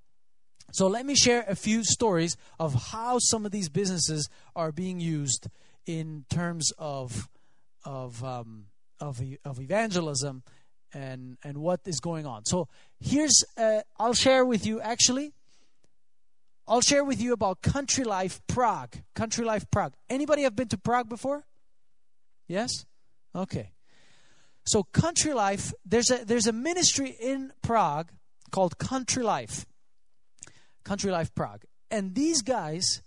[0.73, 5.01] So let me share a few stories of how some of these businesses are being
[5.01, 5.49] used
[5.87, 7.29] in terms of
[7.85, 8.67] of um,
[9.01, 10.45] of, of evangelism
[10.95, 12.45] and and what is going on.
[12.47, 12.69] So
[13.01, 15.33] here's uh, I'll share with you actually.
[16.73, 18.95] I'll share with you about Country Life Prague.
[19.15, 19.93] Country Life Prague.
[20.09, 21.45] Anybody have been to Prague before?
[22.49, 22.87] Yes.
[23.35, 23.73] Okay.
[24.65, 28.11] So Country Life, there's a there's a ministry in Prague
[28.51, 29.67] called Country Life.
[30.83, 31.65] Country Life Prague.
[31.91, 33.03] And these guys,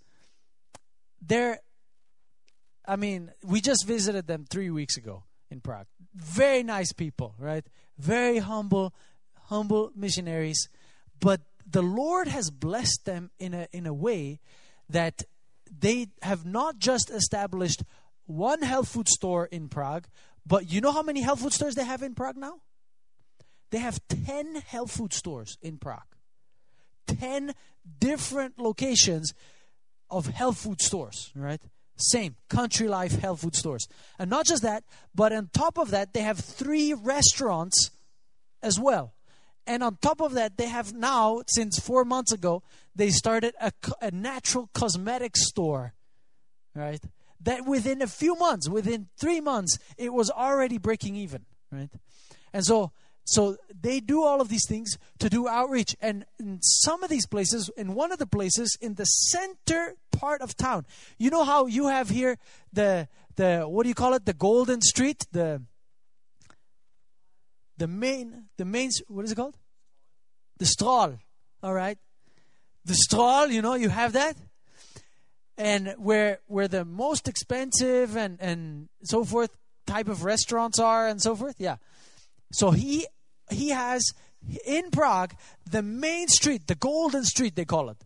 [1.20, 1.58] they're,
[2.86, 5.88] I mean, we just visited them three weeks ago in Prague.
[6.14, 7.66] Very nice people, right?
[7.98, 8.94] Very humble,
[9.48, 10.68] humble missionaries.
[11.18, 11.40] But
[11.76, 14.40] the Lord has blessed them in a, in a way
[14.88, 15.24] that
[15.70, 17.82] they have not just established
[18.24, 20.06] one health food store in Prague,
[20.46, 22.62] but you know how many health food stores they have in Prague now?
[23.70, 26.16] They have 10 health food stores in Prague.
[27.08, 27.52] 10
[27.98, 29.34] different locations
[30.08, 31.60] of health food stores, right?
[31.98, 33.86] Same, country life health food stores.
[34.18, 34.84] And not just that,
[35.14, 37.90] but on top of that, they have three restaurants
[38.62, 39.12] as well.
[39.66, 42.62] And on top of that, they have now, since four months ago,
[42.94, 45.94] they started a, a natural cosmetic store,
[46.74, 47.02] right?
[47.40, 51.90] That within a few months, within three months, it was already breaking even, right?
[52.52, 52.92] And so
[53.26, 55.96] so they do all of these things to do outreach.
[56.00, 60.40] And in some of these places, in one of the places in the center part
[60.40, 60.86] of town,
[61.18, 62.38] you know how you have here
[62.72, 64.26] the the what do you call it?
[64.26, 65.62] The Golden Street, the
[67.78, 69.56] the main the main what is it called?
[70.58, 71.18] The Strahl.
[71.62, 71.98] All right,
[72.84, 73.48] the Strahl.
[73.48, 74.36] You know, you have that,
[75.56, 79.50] and where where the most expensive and and so forth
[79.86, 81.56] type of restaurants are and so forth.
[81.58, 81.76] Yeah.
[82.52, 83.06] So he
[83.50, 84.02] he has
[84.66, 85.34] in Prague
[85.70, 87.98] the main street, the Golden Street they call it.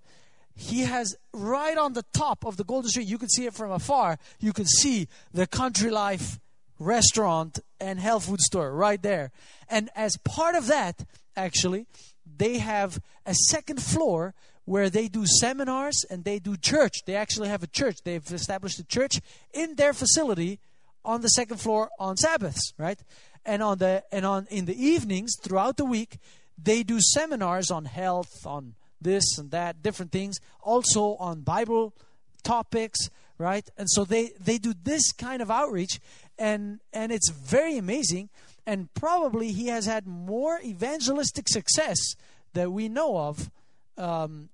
[0.54, 3.70] He has right on the top of the Golden Street, you can see it from
[3.70, 6.38] afar, you can see the Country Life
[6.80, 9.30] restaurant and health food store right there.
[9.68, 11.04] And as part of that,
[11.36, 11.86] actually,
[12.26, 17.04] they have a second floor where they do seminars and they do church.
[17.06, 17.98] They actually have a church.
[18.04, 19.20] They've established a church
[19.54, 20.58] in their facility
[21.04, 22.98] on the second floor on Sabbaths, right?
[23.44, 26.18] and on the and on in the evenings throughout the week
[26.62, 31.94] they do seminars on health on this and that different things also on bible
[32.42, 36.00] topics right and so they they do this kind of outreach
[36.41, 38.30] and and it's very amazing
[38.66, 42.16] and probably he has had more evangelistic success
[42.55, 43.51] that we know of
[43.97, 44.49] um,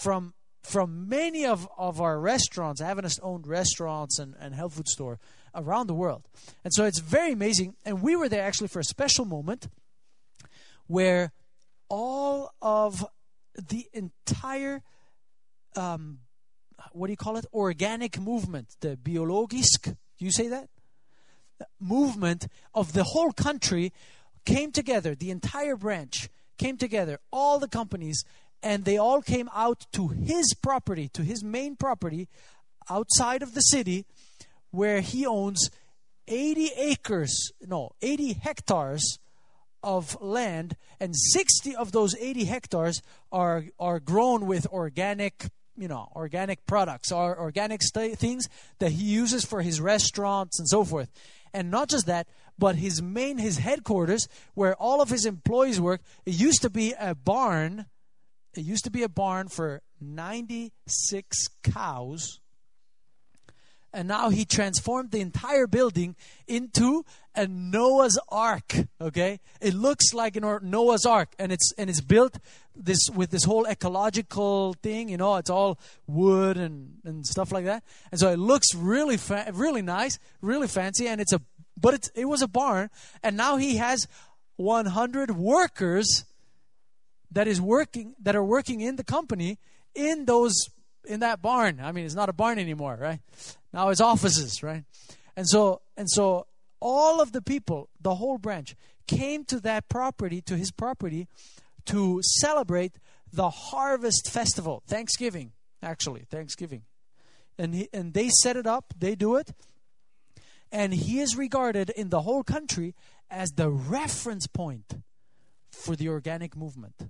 [0.00, 5.18] from from many of, of our restaurants, Adventist owned restaurants and, and health food store
[5.54, 6.26] around the world.
[6.64, 7.74] And so it's very amazing.
[7.84, 9.68] And we were there actually for a special moment
[10.86, 11.32] where
[11.90, 13.04] all of
[13.68, 14.82] the entire
[15.76, 16.20] um,
[16.92, 17.46] what do you call it?
[17.52, 19.84] Organic movement, the biologisk.
[19.84, 20.68] Do you say that?
[21.80, 23.92] Movement of the whole country
[24.44, 25.14] came together.
[25.14, 27.18] The entire branch came together.
[27.32, 28.24] All the companies,
[28.62, 32.28] and they all came out to his property, to his main property,
[32.88, 34.04] outside of the city,
[34.70, 35.70] where he owns
[36.28, 39.18] 80 acres, no, 80 hectares
[39.82, 45.46] of land, and 60 of those 80 hectares are, are grown with organic,
[45.76, 48.48] you know, organic products, or organic st- things
[48.78, 51.10] that he uses for his restaurants and so forth.
[51.54, 52.26] And not just that,
[52.58, 56.92] but his main, his headquarters, where all of his employees work, it used to be
[56.98, 57.86] a barn.
[58.54, 62.40] It used to be a barn for 96 cows
[63.94, 66.16] and now he transformed the entire building
[66.46, 68.74] into a Noah's Ark.
[69.00, 72.38] Okay, it looks like an Noah's Ark, and it's and it's built
[72.76, 75.08] this with this whole ecological thing.
[75.08, 79.16] You know, it's all wood and and stuff like that, and so it looks really
[79.16, 81.40] fa- really nice, really fancy, and it's a
[81.80, 82.90] but it's it was a barn,
[83.22, 84.06] and now he has
[84.56, 86.24] 100 workers
[87.30, 89.58] that is working that are working in the company
[89.94, 90.54] in those
[91.06, 91.80] in that barn.
[91.82, 93.20] I mean, it's not a barn anymore, right?
[93.74, 94.84] Now it's offices, right?
[95.36, 96.46] And so and so
[96.80, 98.76] all of the people, the whole branch,
[99.08, 101.26] came to that property, to his property,
[101.86, 102.92] to celebrate
[103.32, 105.52] the harvest festival, Thanksgiving,
[105.82, 106.82] actually, Thanksgiving.
[107.58, 109.52] And he, and they set it up, they do it,
[110.70, 112.94] and he is regarded in the whole country
[113.28, 115.02] as the reference point
[115.72, 117.08] for the organic movement.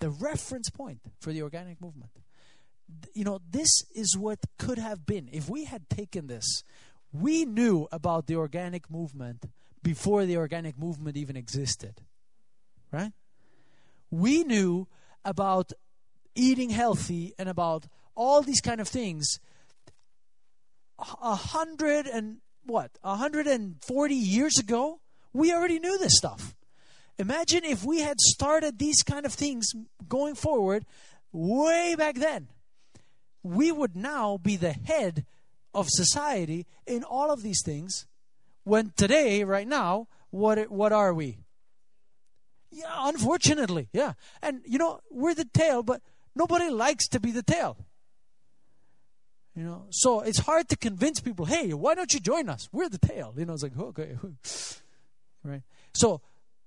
[0.00, 2.10] The reference point for the organic movement
[3.14, 5.28] you know, this is what could have been.
[5.32, 6.62] If we had taken this,
[7.12, 9.46] we knew about the organic movement
[9.82, 12.02] before the organic movement even existed.
[12.92, 13.12] Right?
[14.10, 14.88] We knew
[15.24, 15.72] about
[16.34, 19.38] eating healthy and about all these kind of things
[20.98, 25.00] a hundred and what a hundred and forty years ago
[25.32, 26.54] we already knew this stuff
[27.18, 29.66] imagine if we had started these kind of things
[30.08, 30.86] going forward
[31.32, 32.48] way back then
[33.46, 35.24] we would now be the head
[35.72, 38.06] of society in all of these things
[38.64, 41.38] when today right now what what are we?
[42.70, 44.14] Yeah unfortunately yeah.
[44.42, 46.00] And you know we're the tail but
[46.34, 47.76] nobody likes to be the tail.
[49.54, 52.68] You know so it's hard to convince people hey why don't you join us?
[52.72, 53.34] We're the tail.
[53.36, 54.18] You know it's like okay
[55.44, 55.62] right.
[55.94, 56.20] So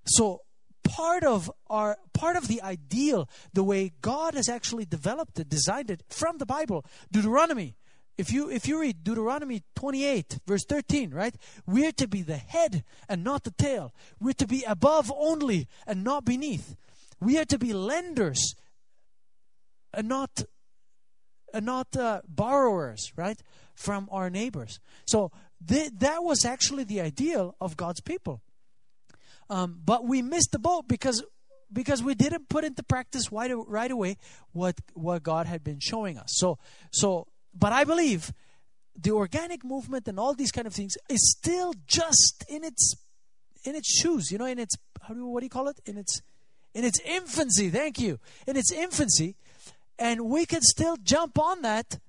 [0.05, 0.41] so
[0.89, 5.89] part of our part of the ideal, the way God has actually developed it, designed
[5.89, 6.85] it from the Bible.
[7.11, 7.75] Deuteronomy.
[8.17, 11.33] If you if you read Deuteronomy 28 verse 13, right?
[11.65, 13.93] We're to be the head and not the tail.
[14.19, 16.75] We're to be above only and not beneath.
[17.21, 18.55] We are to be lenders
[19.93, 20.43] and not
[21.53, 23.41] and not uh, borrowers, right?
[23.73, 24.79] From our neighbors.
[25.05, 25.31] So
[25.65, 28.41] th- that was actually the ideal of God's people.
[29.49, 31.23] Um, but we missed the boat because
[31.71, 34.17] because we didn't put into practice right, right away
[34.51, 36.31] what what God had been showing us.
[36.35, 36.57] So
[36.91, 38.31] so but I believe
[38.95, 42.95] the organic movement and all these kind of things is still just in its
[43.63, 45.79] in its shoes, you know, in its how do you, what do you call it?
[45.85, 46.21] In its
[46.73, 47.69] in its infancy.
[47.69, 48.19] Thank you.
[48.45, 49.35] In its infancy,
[49.97, 51.99] and we can still jump on that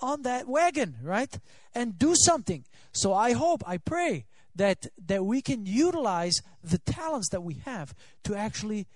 [0.00, 1.38] on that wagon, right?
[1.74, 2.64] And do something.
[2.92, 4.26] So I hope, I pray
[4.58, 7.94] that that we can utilize the talents that we have
[8.24, 8.86] to actually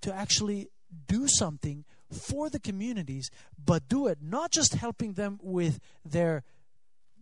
[0.00, 0.68] to actually
[1.06, 3.30] do something for the communities
[3.62, 6.42] but do it not just helping them with their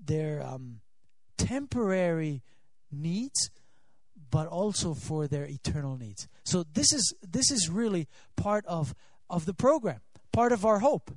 [0.05, 0.81] their um,
[1.37, 2.43] temporary
[2.93, 3.51] needs
[4.31, 8.95] but also for their eternal needs so this is this is really part of
[9.29, 10.01] of the program
[10.33, 11.11] part of our hope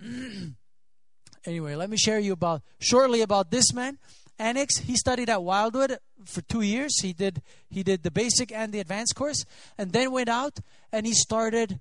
[1.46, 3.98] anyway let me share you about shortly about this man
[4.42, 4.78] Annex.
[4.78, 7.00] He studied at Wildwood for two years.
[7.00, 9.44] He did he did the basic and the advanced course,
[9.78, 10.58] and then went out
[10.92, 11.80] and he started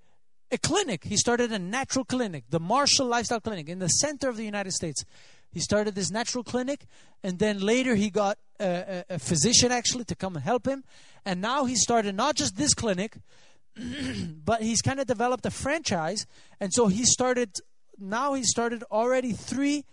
[0.52, 1.04] a clinic.
[1.04, 4.72] He started a natural clinic, the Marshall Lifestyle Clinic, in the center of the United
[4.72, 5.04] States.
[5.52, 6.86] He started this natural clinic,
[7.24, 10.84] and then later he got a, a, a physician actually to come and help him.
[11.26, 13.18] And now he started not just this clinic,
[14.46, 16.26] but he's kind of developed a franchise.
[16.60, 17.58] And so he started.
[17.98, 19.86] Now he started already three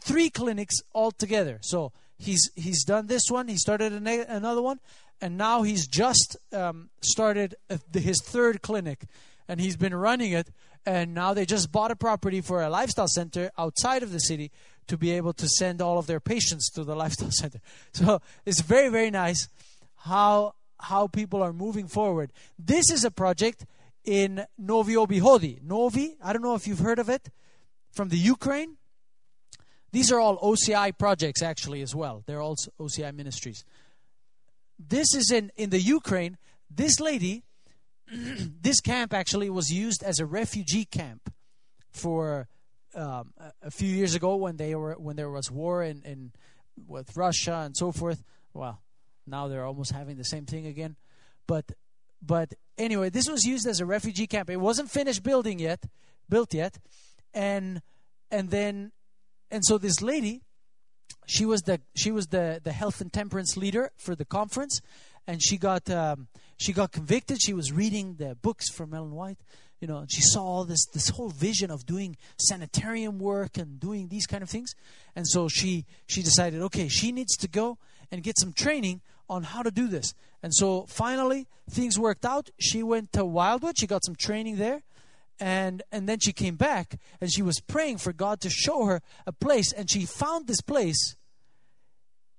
[0.00, 1.58] three clinics altogether.
[1.62, 3.48] So he's he's done this one.
[3.48, 4.80] He started another one,
[5.20, 7.54] and now he's just um, started
[7.92, 9.04] his third clinic,
[9.48, 10.50] and he's been running it.
[10.86, 14.50] And now they just bought a property for a lifestyle center outside of the city
[14.86, 17.60] to be able to send all of their patients to the lifestyle center.
[17.92, 19.48] So it's very very nice
[19.96, 22.32] how how people are moving forward.
[22.58, 23.66] This is a project
[24.04, 25.62] in Novi Obihodi.
[25.62, 27.28] Novi, I don't know if you've heard of it,
[27.92, 28.76] from the Ukraine.
[29.90, 32.22] These are all OCI projects, actually, as well.
[32.26, 33.64] They're all OCI ministries.
[34.78, 36.36] This is in, in the Ukraine.
[36.70, 37.44] This lady,
[38.10, 41.32] this camp actually was used as a refugee camp
[41.90, 42.48] for
[42.94, 43.32] um,
[43.62, 46.32] a, few years ago when they were when there was war in, in
[46.86, 48.22] with Russia and so forth.
[48.54, 48.80] Well,
[49.26, 50.96] now they're almost having the same thing again.
[51.46, 51.72] But
[52.20, 54.50] but anyway, this was used as a refugee camp.
[54.50, 55.84] It wasn't finished building yet,
[56.28, 56.78] built yet,
[57.34, 57.82] and
[58.30, 58.92] and then
[59.50, 60.42] and so this lady,
[61.26, 64.80] she was the she was the the health and temperance leader for the conference,
[65.26, 67.38] and she got um, she got convicted.
[67.40, 69.38] She was reading the books from Ellen White,
[69.80, 73.78] you know, and she saw all this this whole vision of doing sanitarium work and
[73.78, 74.74] doing these kind of things,
[75.14, 77.78] and so she she decided, okay, she needs to go
[78.10, 80.14] and get some training on how to do this.
[80.42, 82.50] And so finally, things worked out.
[82.58, 83.78] She went to Wildwood.
[83.78, 84.82] She got some training there.
[85.40, 89.00] And, and then she came back and she was praying for God to show her
[89.26, 89.72] a place.
[89.72, 91.16] And she found this place.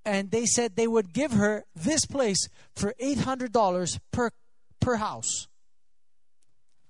[0.06, 4.32] And they said they would give her this place for $800 per,
[4.80, 5.48] per house.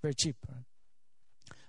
[0.01, 0.37] Very cheap.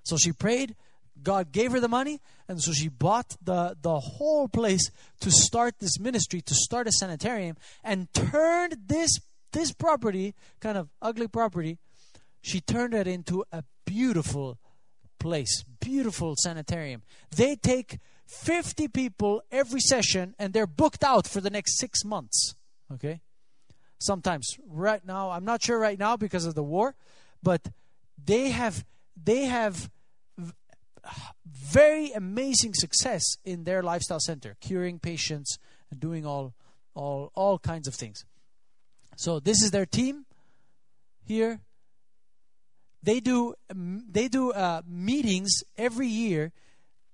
[0.05, 0.77] So she prayed
[1.23, 5.75] God gave her the money, and so she bought the, the whole place to start
[5.79, 9.19] this ministry, to start a sanitarium, and turned this
[9.53, 11.79] this property, kind of ugly property,
[12.41, 14.57] she turned it into a beautiful
[15.19, 17.03] place, beautiful sanitarium.
[17.35, 22.55] They take 50 people every session, and they're booked out for the next six months.
[22.93, 23.21] Okay?
[23.99, 24.47] Sometimes.
[24.65, 26.95] Right now, I'm not sure right now because of the war,
[27.43, 27.63] but
[28.25, 28.85] they have
[29.23, 29.91] they have
[31.45, 35.59] very amazing success in their lifestyle center, curing patients
[35.91, 36.55] and doing all
[36.95, 38.25] all all kinds of things.
[39.17, 40.27] So this is their team
[41.25, 41.61] here.
[43.03, 46.53] They do they do uh, meetings every year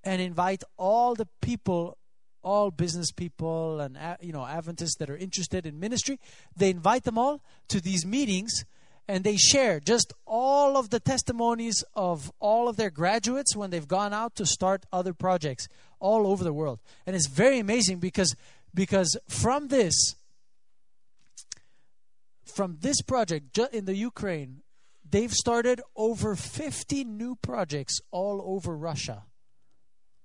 [0.03, 1.99] and invite all the people
[2.43, 6.19] all business people and uh, you know Adventists that are interested in ministry.
[6.57, 8.65] They invite them all to these meetings
[9.09, 13.87] and they share just all of the testimonies of all of their graduates when they've
[13.87, 15.69] gone out to start other projects
[16.01, 16.81] all over the world.
[17.07, 18.35] And it's very amazing because
[18.75, 20.15] because from this
[22.45, 24.63] from this project in the Ukraine,
[25.17, 29.25] they've started over 50 new projects all over Russia.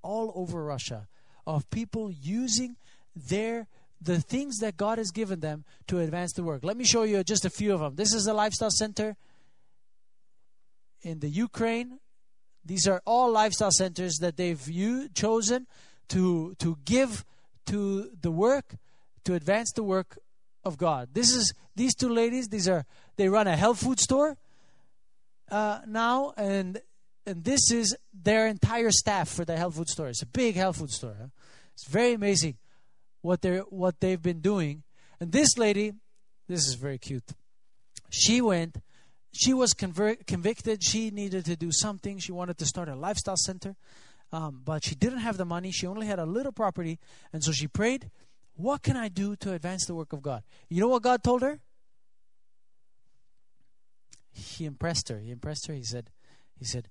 [0.02, 1.08] All over Russia
[1.48, 2.76] of people using
[3.16, 3.68] their
[4.02, 6.66] the things that God has given them to advance the work.
[6.66, 7.96] Let me show you just a few of them.
[7.96, 9.16] This is a Lifestyle Center
[11.04, 12.00] in the Ukraine.
[12.66, 15.68] These are all lifestyle centers that they've u- chosen
[16.10, 17.24] to, to give
[17.68, 18.76] to the work,
[19.24, 20.18] to advance the work
[20.66, 21.10] of God.
[21.14, 22.50] This is these two ladies.
[22.50, 22.86] These are
[23.16, 24.38] they run a health food store
[25.52, 26.82] uh, now, and
[27.26, 30.08] and this is their entire staff for the health food store.
[30.08, 31.16] It's a big health food store.
[31.20, 31.28] Huh?
[31.74, 32.58] It's very amazing
[33.22, 34.84] what they're what they've been doing.
[35.20, 35.94] And this lady,
[36.48, 37.32] this is very cute.
[38.10, 38.78] She went,
[39.32, 40.84] she was convicted.
[40.84, 42.18] She needed to do something.
[42.18, 43.76] She wanted to start a lifestyle center,
[44.32, 45.72] um, but she didn't have the money.
[45.72, 47.00] She only had a little property,
[47.32, 48.10] and so she prayed.
[48.56, 50.44] What can I do to advance the work of God?
[50.70, 51.62] You know what God told her?
[54.32, 55.20] He impressed her.
[55.20, 55.74] He impressed her.
[55.74, 56.10] He said,
[56.58, 56.90] he said,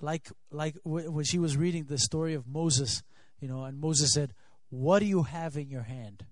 [0.00, 3.02] like like when she was reading the story of Moses,
[3.40, 4.34] you know, and Moses said,
[4.68, 6.26] what do you have in your hand?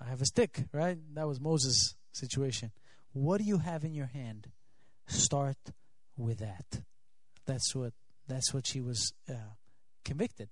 [0.00, 0.98] I have a stick, right?
[1.14, 2.72] That was Moses' situation.
[3.12, 4.48] What do you have in your hand?
[5.06, 5.56] Start
[6.16, 6.82] with that.
[7.46, 7.92] That's what
[8.28, 9.54] that's what she was uh,
[10.04, 10.48] convicted.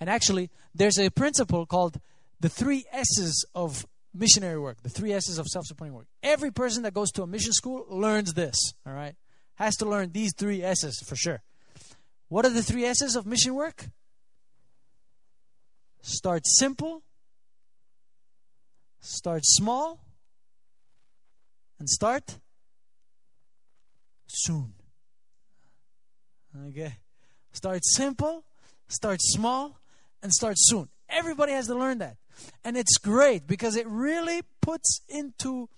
[0.00, 2.00] And actually, there's a principle called
[2.40, 6.06] the three S's of missionary work, the three S's of self-supporting work.
[6.22, 8.56] Every person that goes to a mission school learns this,
[8.86, 9.14] all right?
[9.54, 11.42] Has to learn these three S's for sure.
[12.28, 13.86] What are the three S's of mission work?
[16.02, 17.02] Start simple,
[19.00, 20.00] start small,
[21.78, 22.38] and start
[24.26, 24.72] soon.
[26.68, 26.96] Okay?
[27.52, 28.44] Start simple,
[28.88, 29.78] start small,
[30.22, 30.88] and start soon.
[31.08, 32.16] Everybody has to learn that.
[32.64, 35.68] And it's great because it really puts into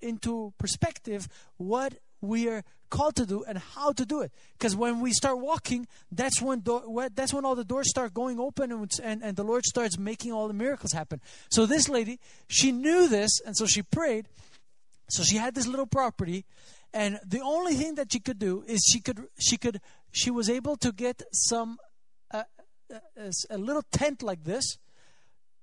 [0.00, 4.32] into perspective what we are called to do and how to do it.
[4.58, 8.38] Because when we start walking, that's when do- that's when all the doors start going
[8.38, 11.20] open and, and, and the Lord starts making all the miracles happen.
[11.50, 14.28] So this lady, she knew this, and so she prayed.
[15.08, 16.44] So she had this little property,
[16.92, 20.50] and the only thing that she could do is she could she could she was
[20.50, 21.78] able to get some
[22.32, 22.42] uh,
[22.92, 24.78] uh, a little tent like this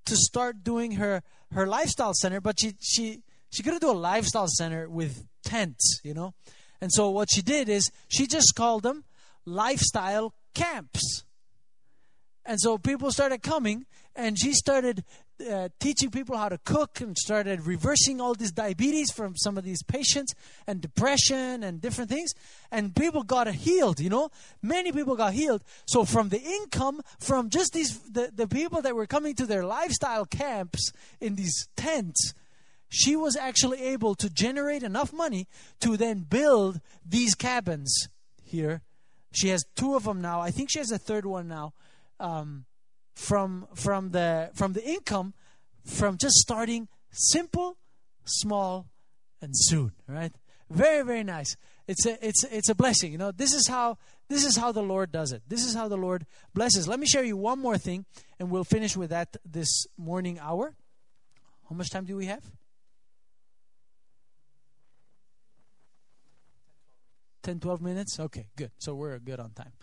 [0.05, 2.41] to start doing her her lifestyle center.
[2.41, 6.33] But she she she couldn't do a lifestyle center with tents, you know.
[6.81, 9.05] And so what she did is she just called them
[9.45, 11.23] lifestyle camps.
[12.45, 13.85] And so people started coming,
[14.15, 15.03] and she started
[15.43, 19.63] uh, teaching people how to cook and started reversing all this diabetes from some of
[19.63, 20.33] these patients
[20.67, 22.33] and depression and different things.
[22.71, 24.29] And people got healed, you know.
[24.61, 25.63] Many people got healed.
[25.85, 29.65] So from the income from just these the, the people that were coming to their
[29.65, 32.33] lifestyle camps in these tents,
[32.89, 35.47] she was actually able to generate enough money
[35.81, 38.07] to then build these cabins
[38.43, 38.81] here.
[39.31, 40.41] She has two of them now.
[40.41, 41.73] I think she has a third one now
[42.19, 42.65] um,
[43.14, 45.34] from from the from the income
[45.86, 47.78] from just starting simple,
[48.26, 48.88] small,
[49.41, 49.91] and soon.
[50.07, 50.34] Right?
[50.70, 51.55] Very very nice.
[51.88, 53.11] It's a it's it's a blessing.
[53.11, 53.97] You know this is how
[54.30, 55.43] this is how the Lord does it.
[55.47, 56.88] This is how the Lord blesses.
[56.88, 58.05] Let me share you one more thing,
[58.39, 60.76] and we'll finish with that this morning hour.
[61.70, 62.43] How much time do we have?
[67.43, 69.74] 10 12 minutes okay good so we're good on time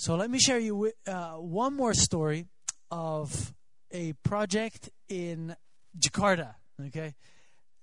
[0.00, 2.46] so let me share you uh, one more story
[2.90, 3.52] of
[3.90, 5.54] a project in
[5.98, 6.54] Jakarta.
[6.86, 7.12] Okay,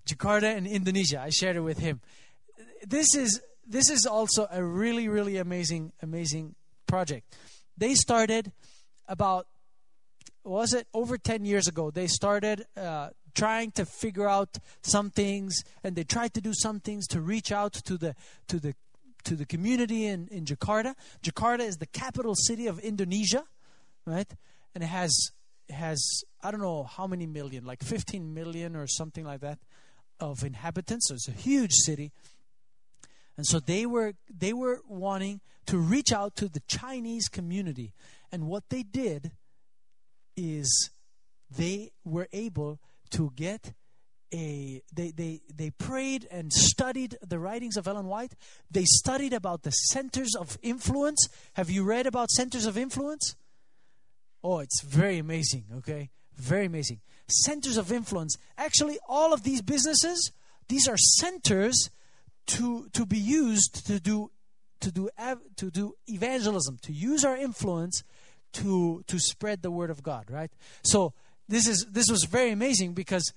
[0.03, 1.22] Jakarta in Indonesia.
[1.22, 2.01] I shared it with him.
[2.88, 6.55] This is this is also a really really amazing amazing
[6.88, 7.38] project.
[7.78, 8.51] They started
[9.07, 9.45] about
[10.43, 15.61] was it over 10 years ago they started uh, trying to figure out some things
[15.84, 18.15] and they tried to do some things to reach out to the
[18.47, 18.74] to the
[19.28, 20.95] to the community in, in Jakarta.
[21.21, 23.43] Jakarta is the capital city of Indonesia,
[24.05, 24.32] right?
[24.73, 25.32] And it has
[25.67, 29.59] it has I don't know how many million, like 15 million or something like that
[30.19, 31.09] of inhabitants.
[31.09, 32.11] So it's a huge city.
[33.36, 37.93] And so they were they were wanting to reach out to the Chinese community.
[38.32, 39.32] And what they did
[40.38, 40.89] is
[41.49, 42.80] they were able
[43.11, 43.73] to get
[44.34, 48.34] a they, they they prayed and studied the writings of Ellen White.
[48.69, 51.28] They studied about the centers of influence.
[51.53, 53.36] Have you read about centers of influence?
[54.43, 56.09] Oh, it's very amazing, okay?
[56.36, 57.01] Very amazing.
[57.28, 58.38] Centers of influence.
[58.57, 60.32] Actually, all of these businesses,
[60.67, 61.89] these are centers
[62.47, 64.32] to to be used to do
[64.80, 65.09] to do
[65.55, 68.03] to do evangelism, to use our influence
[68.53, 70.51] to to spread the word of God, right?
[70.84, 71.13] So,
[71.47, 73.34] this is this was very amazing because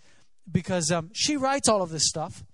[0.51, 2.45] because um, she writes all of this stuff.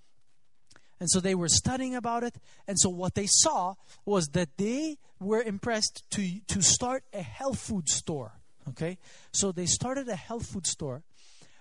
[0.99, 2.37] And so they were studying about it.
[2.67, 3.75] And so what they saw
[4.05, 8.33] was that they were impressed to, to start a health food store.
[8.69, 8.99] Okay?
[9.33, 11.03] So they started a health food store,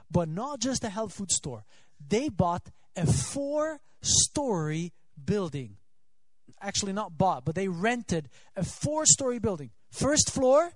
[0.09, 1.65] but not just a health food store.
[2.07, 5.78] They bought a four story building.
[6.61, 9.71] Actually, not bought, but they rented a four story building.
[9.91, 10.71] First floor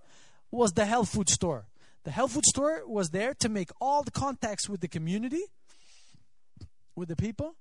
[0.52, 1.69] was the health food store.
[2.04, 5.44] The health food store was there to make all the contacts with the community,
[6.96, 7.56] with the people,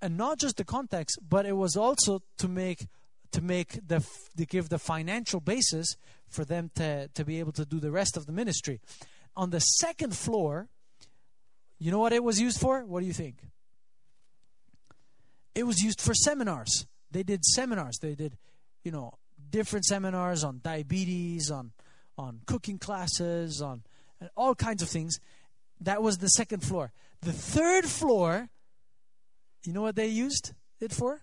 [0.00, 2.86] and not just the contacts, but it was also to make
[3.32, 4.04] to make the
[4.36, 5.96] to give the financial basis
[6.28, 8.80] for them to to be able to do the rest of the ministry.
[9.36, 10.68] On the second floor,
[11.78, 12.84] you know what it was used for?
[12.84, 13.36] What do you think?
[15.54, 16.86] It was used for seminars.
[17.10, 17.98] They did seminars.
[18.00, 18.36] They did,
[18.84, 19.14] you know,
[19.50, 21.72] different seminars on diabetes, on
[22.20, 23.82] on cooking classes, on
[24.36, 25.18] all kinds of things.
[25.80, 26.92] That was the second floor.
[27.22, 28.50] The third floor,
[29.64, 31.22] you know what they used it for?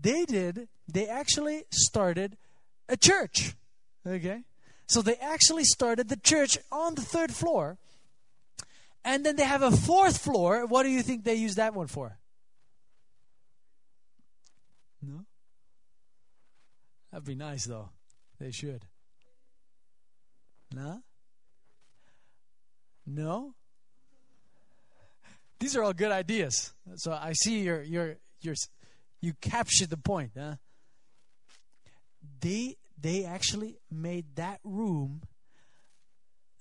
[0.00, 2.36] They did, they actually started
[2.88, 3.54] a church.
[4.06, 4.42] Okay?
[4.86, 7.78] So they actually started the church on the third floor.
[9.04, 10.66] And then they have a fourth floor.
[10.66, 12.18] What do you think they use that one for?
[15.02, 15.24] No?
[17.12, 17.90] That'd be nice though.
[18.38, 18.86] They should.
[20.74, 21.02] No?
[23.06, 23.54] No?
[25.60, 26.74] These are all good ideas.
[26.96, 28.54] So I see you're you're you're
[29.20, 30.56] you captured the point, huh?
[32.40, 35.22] They they actually made that room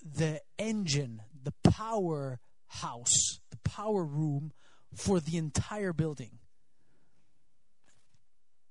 [0.03, 4.51] the engine, the power house, the power room
[4.95, 6.39] for the entire building.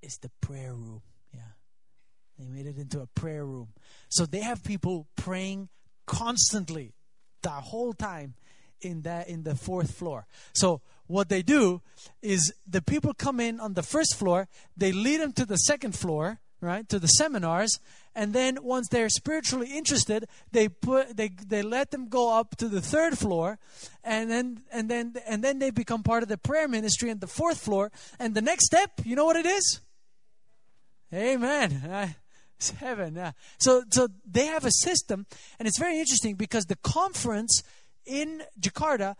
[0.03, 1.03] It's the prayer room.
[2.39, 3.69] They made it into a prayer room.
[4.09, 5.69] So they have people praying
[6.07, 6.95] constantly
[7.43, 8.35] the whole time
[8.81, 10.27] in that in the fourth floor.
[10.55, 11.83] So what they do
[12.21, 15.97] is the people come in on the first floor, they lead them to the second
[15.97, 16.89] floor, right?
[16.89, 17.79] To the seminars,
[18.15, 22.69] and then once they're spiritually interested, they put they they let them go up to
[22.69, 23.59] the third floor,
[24.05, 27.27] and then and then and then they become part of the prayer ministry in the
[27.27, 27.91] fourth floor.
[28.19, 29.81] And the next step, you know what it is?
[31.13, 32.15] Amen.
[33.15, 33.33] Yeah.
[33.59, 35.27] So, so they have a system,
[35.59, 37.63] and it's very interesting because the conference
[38.07, 39.17] in Jakarta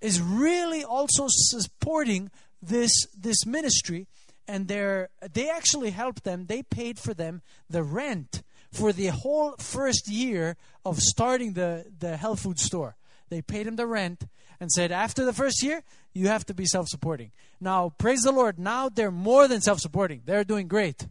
[0.00, 2.30] is really also supporting
[2.62, 4.06] this this ministry,
[4.48, 6.46] and they're, they actually helped them.
[6.46, 8.42] They paid for them the rent
[8.72, 12.96] for the whole first year of starting the, the health food store.
[13.28, 14.24] They paid them the rent
[14.60, 15.82] and said, after the first year,
[16.12, 17.32] you have to be self supporting.
[17.60, 20.22] Now, praise the Lord, now they're more than self supporting.
[20.24, 21.06] They're doing great.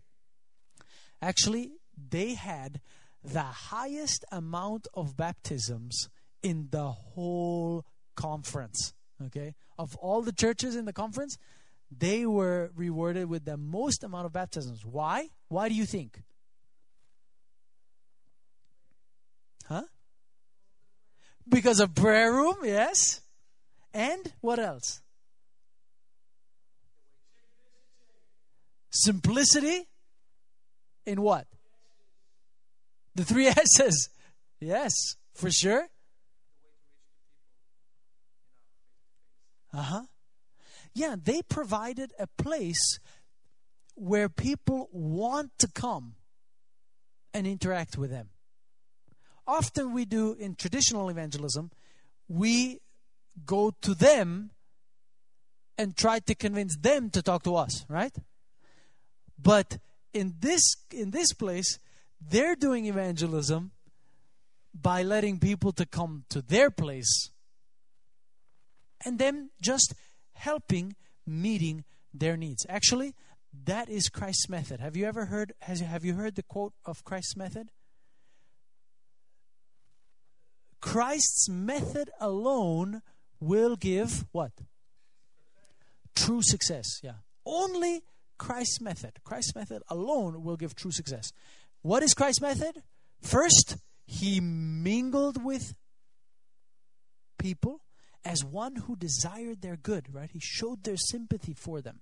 [1.21, 1.71] Actually,
[2.15, 2.79] they had
[3.25, 6.07] the highest amount of baptisms
[6.41, 7.83] in the whole
[8.15, 8.93] conference.
[9.25, 9.53] Okay?
[9.77, 11.37] Of all the churches in the conference,
[11.91, 14.85] they were rewarded with the most amount of baptisms.
[14.85, 15.27] Why?
[15.49, 16.21] Why do you think?
[19.67, 19.83] Huh?
[21.49, 23.19] Because of prayer room, yes.
[23.93, 25.01] And what else?
[28.89, 29.89] Simplicity
[31.05, 31.45] in what?
[33.15, 33.47] The three
[33.79, 34.09] S's.
[34.59, 34.93] Yes,
[35.33, 35.87] for sure.
[39.73, 40.01] Uh huh.
[40.93, 42.99] Yeah, they provided a place
[43.95, 46.15] where people want to come
[47.33, 48.29] and interact with them.
[49.47, 51.71] Often we do in traditional evangelism,
[52.27, 52.79] we
[53.45, 54.51] go to them
[55.77, 58.15] and try to convince them to talk to us, right?
[59.37, 59.77] But
[60.13, 61.77] in this in this place,
[62.29, 63.71] they're doing evangelism
[64.73, 67.29] by letting people to come to their place
[69.05, 69.93] and them just
[70.33, 70.95] helping
[71.25, 72.65] meeting their needs.
[72.69, 73.13] Actually,
[73.65, 74.79] that is Christ's method.
[74.79, 77.69] Have you ever heard has have you heard the quote of Christ's method?
[80.81, 83.01] Christ's method alone
[83.39, 84.51] will give what?
[86.15, 86.99] True success.
[87.01, 87.23] Yeah.
[87.45, 88.01] Only
[88.37, 89.13] Christ's method.
[89.23, 91.31] Christ's method alone will give true success.
[91.85, 92.81] What is Christ's method?
[93.21, 93.77] First,
[94.07, 95.75] he mingled with
[97.37, 97.81] people
[98.25, 100.31] as one who desired their good, right?
[100.31, 102.01] He showed their sympathy for them.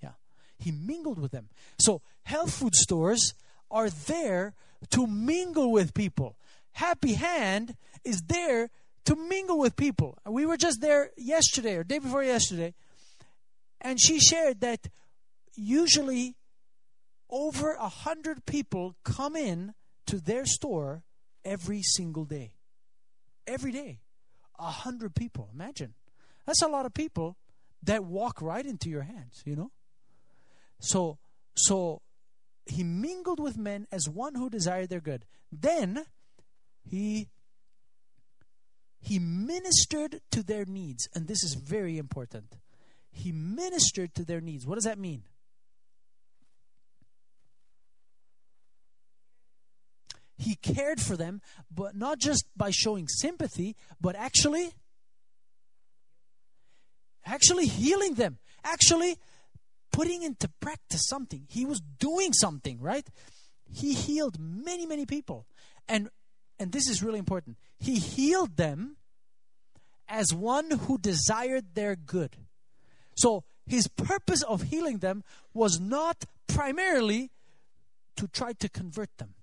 [0.00, 0.12] Yeah.
[0.56, 1.48] He mingled with them.
[1.80, 3.34] So, health food stores
[3.72, 4.54] are there
[4.90, 6.36] to mingle with people.
[6.70, 7.74] Happy Hand
[8.04, 8.70] is there
[9.04, 10.16] to mingle with people.
[10.24, 12.72] We were just there yesterday or day before yesterday,
[13.80, 14.86] and she shared that
[15.56, 16.36] usually
[17.34, 19.74] over a hundred people come in
[20.06, 21.02] to their store
[21.44, 22.54] every single day.
[23.44, 23.98] Every day.
[24.56, 25.50] A hundred people.
[25.52, 25.94] Imagine.
[26.46, 27.36] That's a lot of people
[27.82, 29.72] that walk right into your hands, you know?
[30.78, 31.18] So
[31.56, 32.02] so
[32.66, 35.24] he mingled with men as one who desired their good.
[35.50, 36.04] Then
[36.84, 37.28] he
[39.00, 42.56] he ministered to their needs, and this is very important.
[43.10, 44.66] He ministered to their needs.
[44.66, 45.24] What does that mean?
[50.44, 51.40] He cared for them,
[51.74, 54.72] but not just by showing sympathy, but actually
[57.24, 59.16] actually healing them, actually
[59.90, 61.46] putting into practice something.
[61.48, 63.06] He was doing something, right?
[63.72, 65.46] He healed many, many people.
[65.88, 66.10] And
[66.58, 67.56] and this is really important.
[67.78, 68.96] He healed them
[70.06, 72.36] as one who desired their good.
[73.16, 75.24] So his purpose of healing them
[75.54, 77.30] was not primarily
[78.16, 79.34] to try to convert them.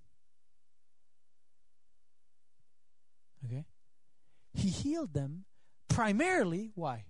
[3.45, 3.65] Okay?
[4.53, 5.45] He healed them
[5.89, 7.05] primarily, why?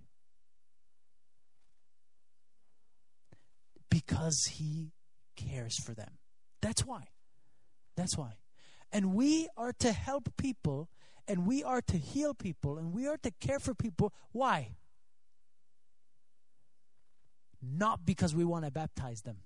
[3.90, 4.92] Because he
[5.36, 6.18] cares for them.
[6.60, 7.08] That's why.
[7.96, 8.34] That's why.
[8.90, 10.88] And we are to help people
[11.28, 14.12] and we are to heal people and we are to care for people.
[14.32, 14.76] Why?
[17.60, 19.38] Not because we want to baptize them,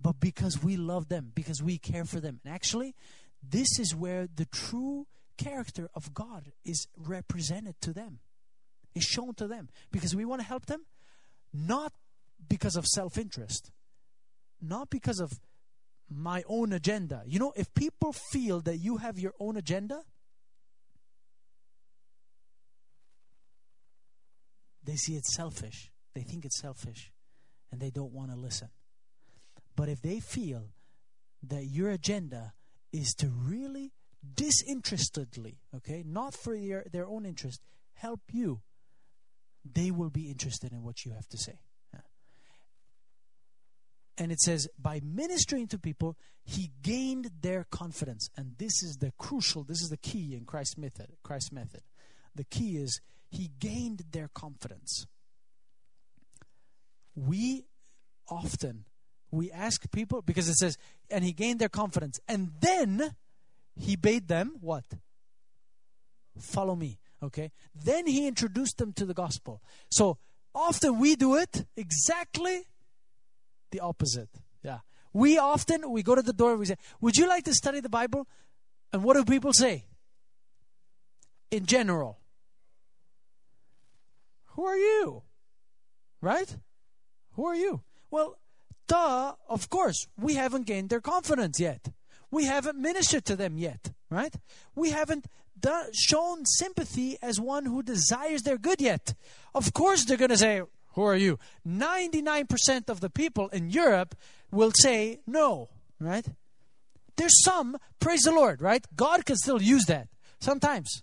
[0.00, 2.40] but because we love them, because we care for them.
[2.44, 2.94] And actually,
[3.42, 5.06] this is where the true
[5.42, 8.20] character of God is represented to them,
[8.94, 9.68] is shown to them.
[9.90, 10.84] Because we want to help them,
[11.52, 11.92] not
[12.48, 13.70] because of self interest,
[14.60, 15.32] not because of
[16.08, 17.22] my own agenda.
[17.26, 20.02] You know, if people feel that you have your own agenda,
[24.84, 25.90] they see it selfish.
[26.14, 27.12] They think it's selfish
[27.70, 28.68] and they don't want to listen.
[29.76, 30.72] But if they feel
[31.44, 32.52] that your agenda
[32.92, 33.92] is to really
[34.34, 37.60] disinterestedly, okay, not for their, their own interest,
[37.94, 38.60] help you,
[39.64, 41.58] they will be interested in what you have to say.
[44.18, 46.14] And it says, by ministering to people,
[46.44, 48.28] he gained their confidence.
[48.36, 51.12] And this is the crucial, this is the key in Christ's method.
[51.22, 51.80] Christ's method.
[52.34, 53.00] The key is
[53.30, 55.06] he gained their confidence.
[57.14, 57.64] We
[58.28, 58.84] often
[59.30, 60.76] we ask people because it says,
[61.10, 63.14] and he gained their confidence, and then
[63.74, 64.84] he bade them what?
[66.38, 66.98] Follow me.
[67.22, 67.52] Okay.
[67.74, 69.62] Then he introduced them to the gospel.
[69.90, 70.18] So
[70.54, 72.66] often we do it exactly
[73.70, 74.30] the opposite.
[74.62, 74.78] Yeah.
[75.12, 77.80] We often we go to the door and we say, "Would you like to study
[77.80, 78.26] the Bible?"
[78.92, 79.86] And what do people say?
[81.50, 82.20] In general,
[84.54, 85.22] who are you?
[86.20, 86.56] Right?
[87.32, 87.82] Who are you?
[88.10, 88.38] Well,
[88.86, 91.88] duh, of course, we haven't gained their confidence yet.
[92.30, 94.34] We haven't ministered to them yet, right?
[94.74, 95.26] We haven't
[95.58, 99.14] done, shown sympathy as one who desires their good yet.
[99.54, 100.62] Of course, they're going to say,
[100.94, 101.38] Who are you?
[101.66, 104.14] 99% of the people in Europe
[104.50, 105.68] will say no,
[105.98, 106.26] right?
[107.16, 108.84] There's some, praise the Lord, right?
[108.96, 110.08] God can still use that
[110.40, 111.02] sometimes,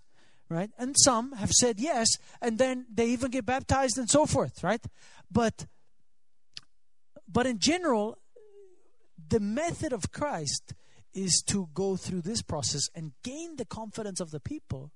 [0.49, 0.71] right?
[0.77, 2.07] And some have said yes,
[2.41, 4.83] and then they even get baptized and so forth, right?
[5.29, 5.67] But
[7.27, 8.17] but in general,
[9.29, 10.73] the method of Christ
[11.17, 14.91] is to go through this process and gain the confidence of the people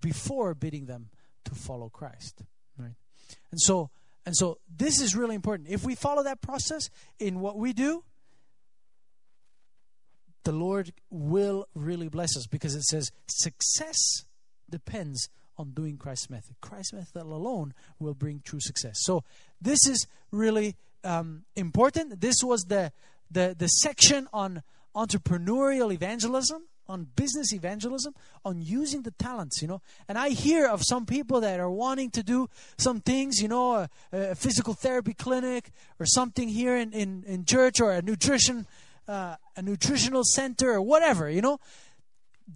[0.00, 1.10] before bidding them
[1.44, 2.42] to follow Christ.
[2.78, 2.94] Right?
[3.50, 3.90] And so
[4.26, 5.68] and so this is really important.
[5.68, 6.88] If we follow that process
[7.18, 8.02] in what we do,
[10.44, 14.24] the Lord will really bless us because it says success
[14.70, 15.28] depends
[15.58, 16.56] on doing Christ's method.
[16.62, 18.96] Christ's method alone will bring true success.
[19.00, 19.22] So
[19.60, 22.22] this is really um, important.
[22.22, 22.92] This was the,
[23.30, 24.62] the the section on
[24.94, 28.14] entrepreneurial evangelism, on business evangelism,
[28.44, 29.80] on using the talents, you know.
[30.08, 33.74] And I hear of some people that are wanting to do some things, you know,
[33.74, 38.66] a, a physical therapy clinic or something here in, in, in church or a nutrition,
[39.08, 41.58] uh, a nutritional center or whatever, you know.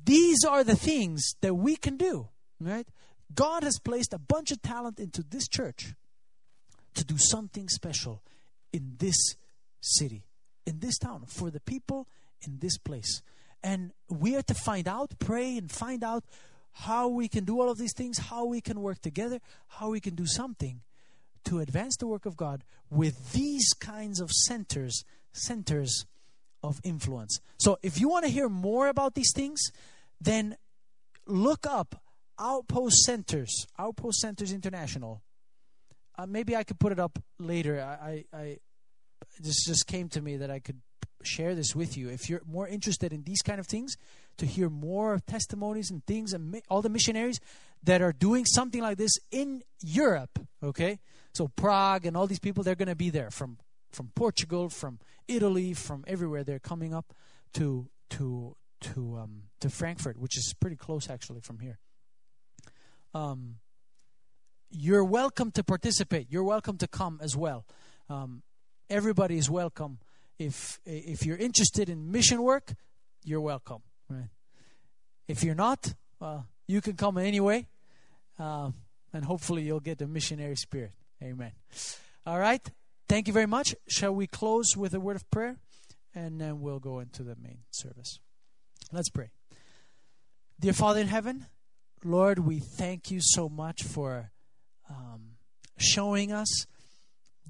[0.05, 2.29] These are the things that we can do,
[2.61, 2.87] right?
[3.35, 5.95] God has placed a bunch of talent into this church
[6.95, 8.23] to do something special
[8.73, 9.37] in this
[9.81, 10.25] city,
[10.67, 12.07] in this town, for the people
[12.43, 13.23] in this place.
[13.63, 16.25] And we are to find out, pray, and find out
[16.73, 20.01] how we can do all of these things, how we can work together, how we
[20.01, 20.81] can do something
[21.45, 26.07] to advance the work of God with these kinds of centers, centers
[26.63, 27.41] of influence.
[27.59, 29.61] So if you want to hear more about these things,
[30.21, 30.57] then
[31.27, 32.03] look up
[32.39, 35.23] Outpost Centers, Outpost Centers International.
[36.17, 37.81] Uh, maybe I could put it up later.
[37.81, 38.59] I, I, I
[39.43, 40.81] just just came to me that I could
[41.23, 42.09] share this with you.
[42.09, 43.97] If you're more interested in these kind of things,
[44.39, 47.41] to hear more testimonies and things, and all the missionaries
[47.83, 51.01] that are doing something like this in Europe, okay?
[51.35, 53.59] So Prague and all these people, they're going to be there from
[53.91, 54.99] from Portugal, from
[55.29, 56.45] Italy, from everywhere.
[56.45, 57.15] They're coming up
[57.55, 61.79] to to to um, to Frankfurt, which is pretty close actually from here.
[63.15, 63.57] Um,
[64.71, 66.27] you're welcome to participate.
[66.31, 67.65] You're welcome to come as well.
[68.11, 68.43] Um,
[68.91, 69.99] everybody is welcome
[70.39, 72.75] if if you're interested in mission work,
[73.25, 73.83] you're welcome.
[74.09, 74.29] Right?
[75.27, 77.67] If you're not, well, you can come anyway,
[78.39, 78.71] uh,
[79.13, 80.93] and hopefully you'll get the missionary spirit.
[81.23, 81.53] Amen.
[82.27, 82.63] All right.
[83.09, 83.75] Thank you very much.
[83.89, 85.57] Shall we close with a word of prayer,
[86.15, 88.19] and then we'll go into the main service.
[88.93, 89.31] Let's pray.
[90.61, 91.47] Dear Father in heaven,
[92.05, 94.31] Lord, we thank you so much for
[94.91, 95.37] um,
[95.79, 96.67] showing us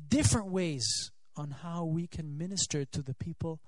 [0.09, 3.61] different ways on how we can minister to the people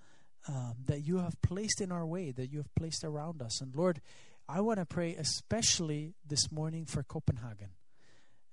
[0.49, 3.61] um, that you have placed in our way, that you have placed around us.
[3.61, 4.01] And Lord,
[4.49, 7.71] I want to pray especially this morning for Copenhagen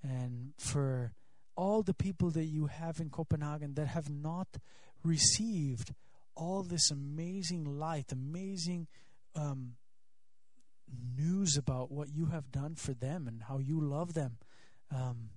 [0.03, 1.13] and for
[1.55, 4.47] all the people that you have in Copenhagen that have not
[5.03, 5.93] received
[6.35, 8.87] all this amazing light, amazing
[9.35, 9.73] um,
[11.15, 14.37] news about what you have done for them and how you love them,
[14.93, 15.29] um,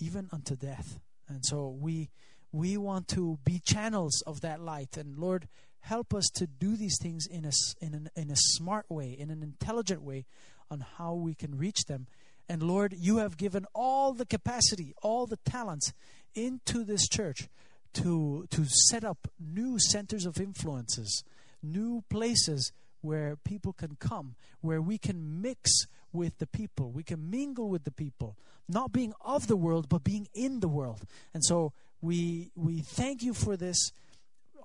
[0.00, 0.98] even unto death.
[1.28, 2.10] And so we
[2.52, 4.96] we want to be channels of that light.
[4.96, 5.48] And Lord,
[5.80, 9.30] help us to do these things in a, in, an, in a smart way, in
[9.30, 10.26] an intelligent way,
[10.70, 12.06] on how we can reach them.
[12.48, 15.92] And Lord, you have given all the capacity, all the talents
[16.34, 17.48] into this church
[17.94, 21.24] to, to set up new centers of influences,
[21.62, 27.30] new places where people can come, where we can mix with the people, we can
[27.30, 28.36] mingle with the people,
[28.68, 31.02] not being of the world, but being in the world.
[31.34, 33.92] And so we we thank you for this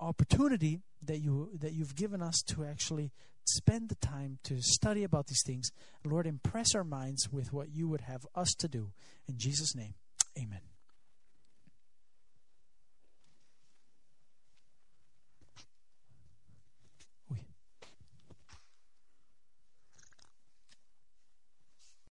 [0.00, 3.12] opportunity that you that you've given us to actually
[3.44, 5.70] spend the time to study about these things.
[6.04, 8.92] Lord, impress our minds with what you would have us to do.
[9.28, 9.94] In Jesus' name,
[10.36, 10.75] amen.